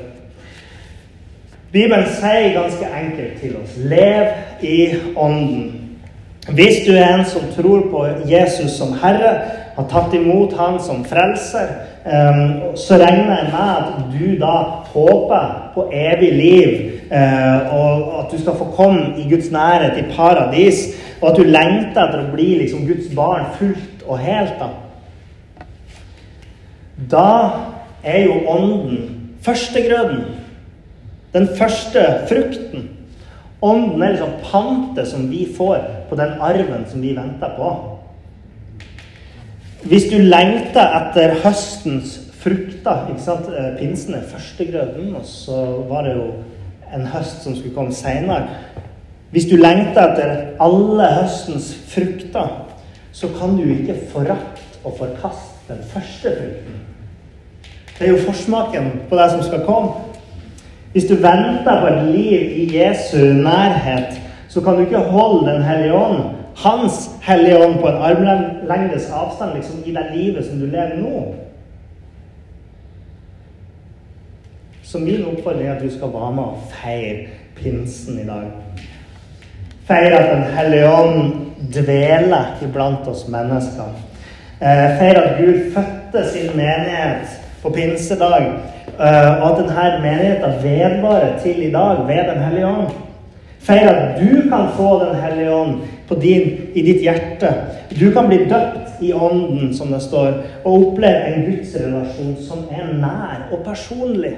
Bibelen 1.73 2.07
sier 2.19 2.53
ganske 2.55 2.89
enkelt 3.01 3.41
til 3.41 3.57
oss 3.57 3.77
lev 3.81 4.29
i 4.63 4.95
ånden. 5.17 5.73
Hvis 6.53 6.85
du 6.87 6.93
er 6.95 7.09
en 7.11 7.25
som 7.27 7.49
tror 7.57 7.89
på 7.91 8.05
Jesus 8.31 8.77
som 8.79 8.93
Herre, 9.03 9.33
har 9.77 9.89
tatt 9.91 10.15
imot 10.15 10.55
Han 10.57 10.79
som 10.81 11.05
frelser, 11.05 11.73
så 12.77 12.95
regner 13.01 13.37
jeg 13.37 13.49
med 13.51 13.71
at 13.77 13.87
du 14.13 14.37
da 14.39 14.57
håper 14.93 15.47
på 15.75 15.89
evig 15.93 16.33
liv, 16.33 16.69
eh, 17.11 17.75
og 17.75 18.21
at 18.21 18.31
du 18.31 18.39
skal 18.39 18.55
få 18.59 18.65
komme 18.77 19.17
i 19.19 19.27
Guds 19.31 19.51
nærhet, 19.51 19.99
i 19.99 20.15
paradis, 20.17 20.85
og 21.21 21.31
at 21.31 21.37
du 21.37 21.43
lengter 21.43 22.05
etter 22.05 22.23
å 22.23 22.31
bli 22.31 22.53
liksom 22.61 22.87
Guds 22.87 23.09
barn 23.17 23.49
fullt 23.59 24.07
og 24.07 24.23
helt. 24.23 24.55
Da, 24.61 24.69
da 27.11 27.31
er 28.07 28.23
jo 28.29 28.39
ånden 28.55 29.33
førstegrøden. 29.43 30.23
Den 31.35 31.49
første 31.59 32.07
frukten. 32.31 32.91
Ånden 33.63 34.03
er 34.03 34.15
liksom 34.15 34.39
pantet 34.47 35.09
som 35.11 35.27
vi 35.31 35.49
får 35.57 35.83
på 36.09 36.17
den 36.17 36.39
arven 36.41 36.87
som 36.87 37.03
vi 37.03 37.17
venter 37.17 37.59
på. 37.59 37.96
Hvis 39.87 40.09
du 40.11 40.17
lengter 40.19 40.89
etter 40.99 41.37
høstens 41.45 42.17
frukter 42.41 43.07
ikke 43.13 43.23
sant? 43.23 43.51
Eh, 43.55 43.77
pinsen 43.79 44.17
er 44.19 44.25
førstegrøden, 44.27 45.13
og 45.15 45.23
så 45.25 45.61
var 45.89 46.03
det 46.07 46.17
jo 46.17 46.25
en 46.95 47.07
høst 47.07 47.45
som 47.45 47.55
skulle 47.55 47.75
komme 47.75 47.95
seinere. 47.95 48.49
Hvis 49.31 49.47
du 49.51 49.57
lengter 49.57 50.11
etter 50.11 50.33
alle 50.63 51.07
høstens 51.21 51.71
frukter, 51.93 52.51
så 53.13 53.31
kan 53.39 53.55
du 53.57 53.63
ikke 53.63 53.99
forakte 54.11 54.83
og 54.85 54.97
forkaste 54.99 55.71
den 55.71 55.83
første 55.93 56.35
frukten. 56.35 56.83
Det 57.99 58.09
er 58.09 58.13
jo 58.13 58.25
forsmaken 58.27 58.91
på 59.09 59.17
det 59.17 59.31
som 59.31 59.43
skal 59.43 59.65
komme. 59.67 59.93
Hvis 60.93 61.07
du 61.09 61.15
venter 61.15 61.81
på 61.81 61.87
et 61.87 62.09
liv 62.11 62.59
i 62.65 62.67
Jesu 62.79 63.19
nærhet, 63.39 64.19
så 64.49 64.61
kan 64.61 64.75
du 64.75 64.81
ikke 64.81 64.99
holde 64.99 65.53
Den 65.53 65.63
hellige 65.63 65.95
ånd, 65.95 66.36
Hans 66.57 67.11
hellige 67.23 67.59
ånd, 67.67 67.81
på 67.81 67.89
en 67.89 68.03
armlengdes 68.03 69.11
avstand 69.13 69.55
liksom, 69.55 69.83
i 69.85 69.93
det 69.93 70.07
livet 70.15 70.47
som 70.47 70.61
du 70.61 70.67
lever 70.67 70.97
nå. 70.97 71.35
Så 74.83 74.99
min 74.99 75.25
oppfordring 75.27 75.69
er 75.69 75.75
at 75.75 75.83
du 75.83 75.91
skal 75.91 76.13
være 76.15 76.33
med 76.33 76.43
og 76.43 76.63
feire 76.73 77.27
pinsen 77.57 78.21
i 78.23 78.27
dag. 78.27 78.47
Feire 79.87 80.19
at 80.19 80.37
Den 80.37 80.57
hellige 80.57 80.91
ånd 80.91 81.35
dveler 81.75 82.57
iblant 82.63 83.09
oss 83.09 83.27
mennesker. 83.29 83.91
Eh, 84.61 84.99
feire 84.99 85.23
at 85.23 85.39
Gud 85.39 85.75
fødte 85.75 86.23
sin 86.33 86.57
menighet 86.57 87.37
på 87.63 87.71
pinsedag. 87.71 88.47
Eh, 88.87 89.43
og 89.43 89.51
at 89.51 89.59
denne 89.59 90.01
menigheten 90.03 90.63
vedvarer 90.63 91.39
til 91.43 91.63
i 91.69 91.73
dag 91.73 92.07
ved 92.09 92.33
Den 92.33 92.43
hellige 92.43 92.67
ånd. 92.67 92.89
Feir 93.61 93.89
at 93.89 94.21
du 94.21 94.49
kan 94.49 94.69
få 94.77 95.05
Den 95.05 95.21
hellige 95.21 95.55
ånd 95.55 95.81
din, 96.15 96.71
i 96.75 96.83
ditt 96.83 97.03
hjerte. 97.03 97.51
Du 98.01 98.13
kan 98.13 98.29
bli 98.29 98.39
døpt 98.47 99.03
i 99.03 99.13
ånden, 99.13 99.75
som 99.75 99.91
det 99.93 100.03
står, 100.03 100.33
og 100.65 100.75
oppleve 100.75 101.33
en 101.33 101.45
gudsrelasjon 101.51 102.37
som 102.47 102.65
er 102.71 102.93
nær 102.95 103.49
og 103.53 103.65
personlig. 103.67 104.37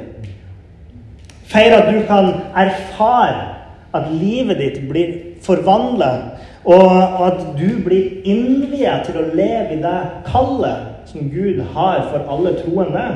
Feir 1.48 1.76
at 1.76 1.94
du 1.94 2.00
kan 2.08 2.32
erfare 2.56 3.54
at 3.94 4.10
livet 4.12 4.58
ditt 4.58 4.82
blir 4.88 5.14
forvandlet, 5.44 6.34
og 6.64 7.26
at 7.26 7.44
du 7.56 7.78
blir 7.84 8.24
innviet 8.28 9.06
til 9.06 9.16
å 9.20 9.28
leve 9.32 9.78
i 9.78 9.80
det 9.80 10.00
kallet 10.26 11.08
som 11.08 11.30
Gud 11.32 11.62
har 11.72 12.02
for 12.10 12.28
alle 12.28 12.52
troende. 12.58 13.06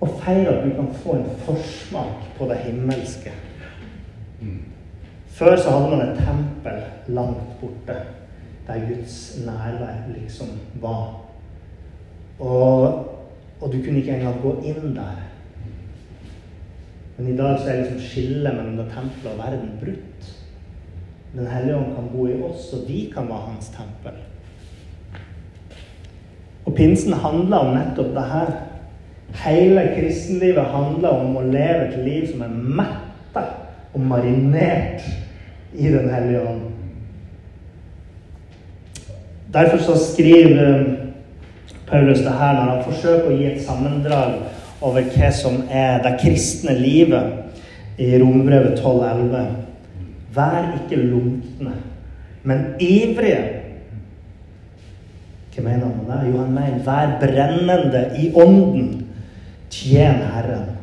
Og 0.00 0.16
feir 0.24 0.48
at 0.50 0.64
du 0.64 0.72
kan 0.74 0.90
få 1.04 1.20
en 1.20 1.30
forsmak 1.44 2.26
på 2.38 2.48
det 2.50 2.58
himmelske. 2.64 3.34
Før 5.40 5.56
så 5.56 5.70
hadde 5.72 5.90
man 5.90 6.00
et 6.04 6.18
tempel 6.20 6.82
langt 7.16 7.52
borte, 7.60 7.94
der 8.66 8.80
Guds 8.88 9.38
nærvær 9.46 10.02
liksom 10.12 10.48
var. 10.82 11.20
Og, 12.38 12.82
og, 13.60 13.72
du 13.72 13.78
kunne 13.84 14.02
ikke 14.02 14.18
engang 14.18 14.42
gå 14.42 14.52
inn 14.68 14.90
der. 14.96 15.22
Men 17.16 17.32
i 17.32 17.36
dag 17.36 17.58
så 17.58 17.70
er 17.70 17.78
liksom 17.78 18.02
skillet 18.04 18.54
mellom 18.54 18.76
det 18.76 18.86
tempelet 18.92 19.32
og 19.32 19.38
verden 19.38 19.70
brutt. 19.80 20.28
Den 21.32 21.46
hellige 21.46 21.76
ånd 21.76 21.94
kan 21.94 22.12
bo 22.12 22.26
i 22.26 22.36
oss, 22.42 22.68
og 22.76 22.84
vi 22.88 23.00
kan 23.14 23.28
være 23.28 23.46
hans 23.46 23.72
tempel. 23.72 24.20
Og 26.66 26.74
pinsen 26.74 27.16
handler 27.16 27.56
om 27.56 27.72
nettopp 27.78 28.12
det 28.18 28.26
her. 28.34 28.52
Hele 29.46 29.88
kristenlivet 29.96 30.68
handler 30.76 31.16
om 31.24 31.40
å 31.40 31.48
leve 31.48 31.88
et 31.88 31.98
liv 32.04 32.28
som 32.28 32.44
er 32.44 32.60
metta 32.84 33.48
og 33.94 34.00
marinert 34.04 35.08
i 35.74 35.88
Den 35.88 36.10
hellige 36.14 36.40
ånd. 36.40 36.60
Derfor 39.52 39.78
så 39.78 39.96
skriver 40.12 40.84
Paulus 41.86 42.18
det 42.18 42.32
her 42.38 42.52
når 42.54 42.70
han 42.70 42.84
forsøker 42.86 43.30
å 43.30 43.36
gi 43.36 43.46
et 43.50 43.62
sammendrag 43.64 44.36
over 44.80 45.06
hva 45.10 45.30
som 45.34 45.62
er 45.70 46.02
det 46.04 46.16
kristne 46.22 46.76
livet 46.78 47.98
i 47.98 48.12
Rombrevet 48.22 48.78
12,11. 48.78 49.56
Vær 50.34 50.68
ikke 50.78 51.00
lunkne, 51.02 51.74
men 52.46 52.68
ivrige 52.80 53.60
hva 55.50 55.64
mener 55.66 55.86
han 55.86 55.96
med 56.06 56.10
det? 56.10 56.30
Jo, 56.30 56.36
han 56.38 56.52
mener 56.54 56.84
vær 56.86 57.16
brennende 57.20 58.02
i 58.18 58.30
ånden. 58.34 59.06
Tjen 59.70 60.22
Herren. 60.32 60.76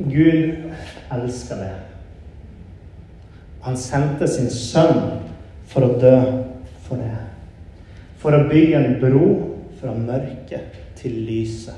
Gud 0.00 0.72
elsker 1.12 1.60
det. 1.60 1.74
Han 3.64 3.76
sendte 3.76 4.28
sin 4.28 4.48
sønn 4.52 5.20
for 5.68 5.84
å 5.84 5.98
dø 6.00 6.16
for 6.86 7.00
det. 7.00 7.12
For 8.20 8.36
å 8.36 8.46
bygge 8.48 8.80
en 8.80 8.96
bro 9.02 9.28
fra 9.80 9.92
mørket 9.96 10.80
til 11.00 11.20
lyset. 11.28 11.76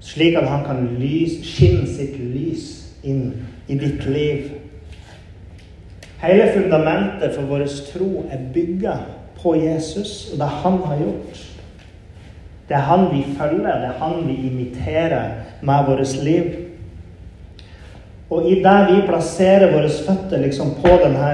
Slik 0.00 0.38
at 0.40 0.48
han 0.48 0.64
kan 0.64 0.86
lys, 0.96 1.42
skinne 1.44 1.84
sitt 1.88 2.16
lys 2.16 2.68
inn 3.04 3.34
i 3.68 3.76
ditt 3.80 4.06
liv 4.08 4.48
Hele 6.20 6.50
fundamentet 6.52 7.32
for 7.32 7.48
vår 7.48 7.64
tro 7.88 8.26
er 8.28 8.42
bygga 8.52 8.96
på 9.40 9.54
Jesus 9.56 10.28
og 10.32 10.42
det 10.42 10.48
han 10.62 10.76
har 10.84 10.98
gjort. 11.00 11.38
Det 12.68 12.76
er 12.76 12.84
han 12.86 13.06
vi 13.08 13.22
følger, 13.38 13.78
det 13.80 13.88
er 13.88 14.02
han 14.02 14.26
vi 14.26 14.34
imiterer 14.50 15.30
med 15.62 15.86
vårt 15.88 16.12
liv. 16.24 16.44
Og 18.30 18.46
i 18.46 18.60
det 18.62 18.78
vi 18.90 19.00
plasserer 19.08 19.72
våre 19.74 19.90
føtter 19.90 20.42
liksom 20.44 20.76
på 20.78 20.92
denne 21.02 21.30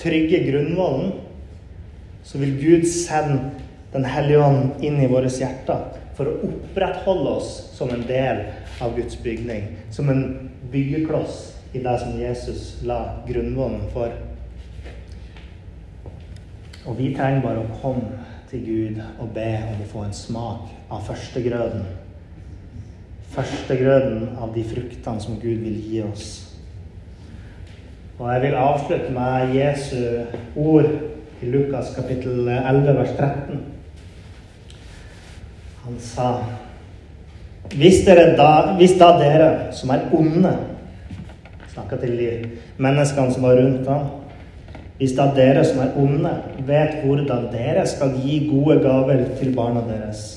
trygge 0.00 0.42
grunnvollen, 0.44 1.14
så 2.24 2.40
vil 2.40 2.56
Gud 2.60 2.88
sende 2.88 3.60
Den 3.94 4.08
hellige 4.10 4.42
ånd 4.42 4.80
inn 4.82 4.96
i 4.98 5.06
våre 5.06 5.28
hjerter 5.30 5.84
for 6.18 6.26
å 6.26 6.48
opprettholde 6.48 7.34
oss 7.38 7.50
som 7.76 7.92
en 7.94 8.02
del 8.08 8.40
av 8.82 8.96
Guds 8.96 9.14
bygning. 9.22 9.68
Som 9.94 10.10
en 10.10 10.50
byggekloss 10.72 11.36
i 11.78 11.82
det 11.84 11.94
som 12.02 12.16
Jesus 12.18 12.80
la 12.82 12.98
grunnvollen 13.28 13.84
for. 13.94 14.10
Og 16.90 16.98
vi 16.98 17.12
trenger 17.14 17.46
bare 17.46 17.62
å 17.62 17.78
komme 17.78 18.18
til 18.50 18.66
Gud 18.66 18.98
og 19.22 19.30
be 19.36 19.46
om 19.62 19.84
å 19.84 19.90
få 19.92 20.02
en 20.08 20.18
smak 20.18 20.74
av 20.90 21.06
førstegrøden. 21.06 21.86
Førstegrøden 23.34 24.36
av 24.38 24.52
de 24.54 24.62
fruktene 24.66 25.22
som 25.22 25.38
Gud 25.42 25.62
vil 25.64 25.78
gi 25.82 26.02
oss. 26.06 26.26
Og 28.18 28.28
jeg 28.30 28.42
vil 28.44 28.58
avslutte 28.58 29.10
med 29.14 29.54
Jesu 29.56 29.96
ord 30.56 30.90
i 31.42 31.50
Lukas 31.50 31.90
kapittel 31.96 32.46
11, 32.48 32.92
vers 32.98 33.16
13. 33.18 33.64
Han 35.84 35.96
sa 36.00 36.28
hvis, 37.74 38.04
da, 38.06 38.50
hvis 38.78 38.94
da 39.00 39.08
dere 39.18 39.48
som 39.74 39.90
er 39.90 40.04
onde 40.14 40.52
Snakka 41.72 41.96
til 41.98 42.12
de 42.20 42.28
menneskene 42.78 43.32
som 43.34 43.46
var 43.48 43.56
rundt 43.58 43.88
ham 43.88 44.04
hvis 44.98 45.16
da 45.16 45.26
dere 45.34 45.64
som 45.66 45.80
er 45.82 45.96
onde, 45.98 46.30
vet 46.68 47.00
hvordan 47.02 47.48
dere 47.50 47.82
skal 47.90 48.14
gi 48.22 48.44
gode 48.46 48.78
gaver 48.84 49.24
til 49.40 49.50
barna 49.56 49.82
deres, 49.88 50.33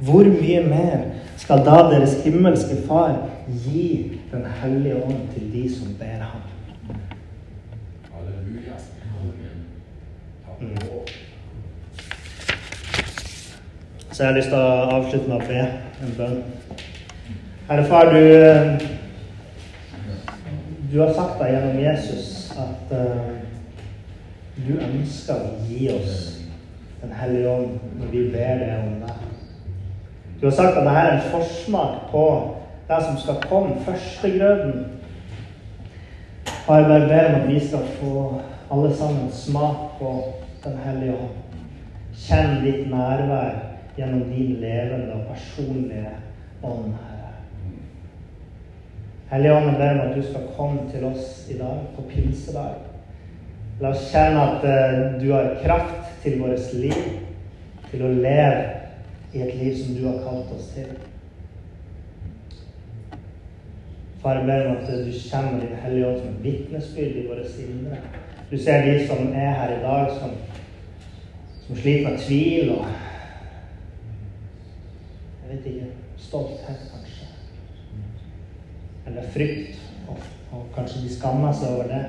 hvor 0.00 0.24
mye 0.24 0.62
mer 0.68 0.98
skal 1.36 1.64
da 1.64 1.76
deres 1.92 2.18
himmelske 2.24 2.76
Far 2.88 3.16
gi 3.64 4.12
Den 4.32 4.44
hellige 4.62 4.96
ånd 5.04 5.28
til 5.34 5.52
de 5.52 5.68
som 5.74 5.94
ber 5.98 6.20
ham? 6.20 6.42
Mm. 10.60 10.76
Så 14.12 14.22
jeg 14.22 14.32
har 14.32 14.36
lyst 14.36 14.48
til 14.48 14.58
å 14.58 14.96
avslutte 14.96 15.28
med 15.28 15.36
å 15.36 15.46
be 15.48 15.60
en 16.06 16.12
bønn. 16.16 16.38
Herre 17.68 17.84
Far, 17.84 18.12
du, 18.14 18.22
du 20.92 21.00
har 21.02 21.12
sagt 21.12 21.36
deg 21.42 21.52
gjennom 21.52 21.80
Jesus 21.82 22.30
at 22.56 22.94
uh, 22.96 23.34
du 24.56 24.72
ønsker 24.78 25.36
å 25.36 25.52
gi 25.68 25.90
oss 25.92 26.22
Den 27.02 27.12
hellige 27.12 27.50
ånd 27.52 27.98
når 28.00 28.08
vi 28.14 28.22
ber 28.32 28.62
deg 28.62 28.72
om 28.80 28.94
det. 29.04 29.15
Du 30.40 30.46
har 30.46 30.52
sagt 30.52 30.76
at 30.76 30.84
dette 30.84 30.98
er 31.00 31.14
en 31.14 31.30
forsmak 31.30 32.10
på 32.10 32.24
det 32.88 32.98
som 33.02 33.16
skal 33.18 33.48
komme, 33.48 33.76
førstegrøden. 33.86 34.84
Far, 36.66 36.76
jeg 36.78 36.88
bare 36.88 37.08
ber 37.08 37.28
om 37.28 37.40
at 37.40 37.48
vi 37.48 37.60
skal 37.66 37.86
få 38.00 38.40
alle 38.72 38.96
sammen 38.96 39.32
smak 39.32 39.98
på 39.98 40.32
Den 40.64 40.78
hellige 40.84 41.14
ånd. 41.14 41.62
Kjenn 42.16 42.56
ditt 42.64 42.88
nærvær 42.90 43.52
gjennom 43.96 44.24
din 44.32 44.56
levende 44.60 45.14
og 45.14 45.28
personlige 45.30 46.10
ånd, 46.62 46.94
Herre. 46.96 47.32
Hellige 49.30 49.54
Ånd, 49.54 49.70
jeg 49.70 49.78
ber 49.78 49.90
om 49.90 50.08
at 50.08 50.16
du 50.16 50.22
skal 50.22 50.48
komme 50.56 50.80
til 50.90 51.04
oss 51.04 51.46
i 51.50 51.58
dag, 51.58 51.84
på 51.96 52.02
pinsedag. 52.10 52.82
La 53.80 53.92
oss 53.94 54.08
kjenne 54.10 54.42
at 54.42 54.66
uh, 54.66 55.22
du 55.22 55.32
har 55.32 55.54
kraft 55.62 56.10
til 56.22 56.40
vårt 56.42 56.74
liv, 56.74 57.06
til 57.90 58.02
å 58.02 58.10
leve 58.10 58.75
i 59.36 59.42
et 59.44 59.54
liv 59.60 59.76
som 59.76 59.94
du 59.94 60.06
har 60.06 60.22
kalt 60.24 60.52
oss 60.56 60.70
til. 60.74 60.88
Far, 64.22 64.38
jeg 64.40 64.46
ber 64.46 64.68
om 64.70 64.76
at 64.76 64.88
du 64.88 65.12
kommer 65.30 65.52
med 65.52 65.60
Din 65.60 65.76
Hellige 65.82 66.06
Ånd 66.06 66.18
som 66.20 66.28
et 66.28 66.44
vitnesbyrd 66.44 67.18
i 67.20 67.26
våre 67.28 67.44
indre. 67.68 67.98
Du 68.50 68.56
ser 68.58 68.86
de 68.86 69.06
som 69.06 69.28
er 69.34 69.52
her 69.60 69.74
i 69.76 69.82
dag, 69.82 70.10
som, 70.18 70.30
som 71.66 71.76
sliter 71.76 72.10
med 72.10 72.18
tvil 72.18 72.72
og 72.78 72.86
Jeg 75.46 75.56
vet 75.56 75.66
ikke 75.66 75.92
Stolthet, 76.18 76.80
kanskje. 76.90 77.26
Eller 79.06 79.28
frykt. 79.30 79.82
Og, 80.08 80.16
og 80.52 80.64
kanskje 80.74 81.02
de 81.04 81.12
skammer 81.14 81.52
seg 81.54 81.76
over 81.76 81.90
det. 81.92 82.04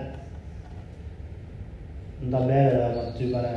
Men 2.21 2.31
da 2.33 2.41
ber 2.47 2.63
jeg 2.63 2.73
deg 2.73 2.85
om 2.87 3.01
at 3.03 3.19
du 3.19 3.27
bare 3.33 3.51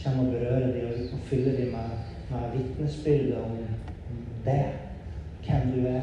kommer 0.00 0.24
og 0.24 0.32
berører 0.32 0.72
dem 0.72 1.12
og 1.12 1.20
fyller 1.28 1.60
dem 1.60 1.74
med, 1.76 2.15
med 2.30 2.50
vitnesbyrdet 2.54 3.36
om, 3.38 3.56
det, 4.44 4.64
hvem 5.46 5.72
du 5.74 5.86
er. 5.86 6.02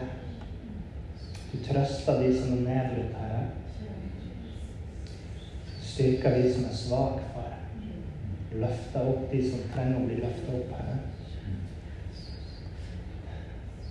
Du 1.52 1.58
trøster 1.68 2.22
de 2.22 2.32
som 2.40 2.54
er 2.58 2.62
nedbrutt, 2.62 3.16
Herre. 3.20 3.44
Styrker 5.82 6.38
de 6.38 6.54
som 6.54 6.66
er 6.66 6.76
svake, 6.76 7.24
Far. 7.34 7.54
Løfter 8.54 9.08
opp 9.08 9.32
de 9.32 9.44
som 9.50 9.70
trenger 9.74 10.00
å 10.00 10.08
bli 10.08 10.20
løfta 10.22 10.58
opp, 10.58 10.74
Herre. 10.80 10.98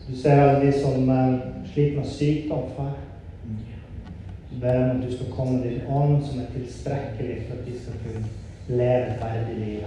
Du 0.08 0.16
ser 0.18 0.42
alle 0.42 0.66
de 0.66 0.72
som 0.74 1.08
uh, 1.08 1.40
sliter 1.70 1.96
med 2.00 2.10
sykdom, 2.10 2.68
far 2.76 2.98
ber 4.60 4.90
om 4.90 4.90
at 4.90 5.10
du 5.10 5.16
skal 5.16 5.30
komme 5.32 5.58
med 5.58 5.70
din 5.70 5.86
ånd 5.88 6.24
som 6.24 6.40
er 6.40 6.50
tilstrekkelig 6.54 7.36
for 7.46 7.58
at 7.58 7.66
de 7.66 7.78
skal 7.80 7.92
kunne 8.04 8.24
leve 8.68 9.06
et 9.06 9.22
verdig 9.22 9.56
liv. 9.66 9.86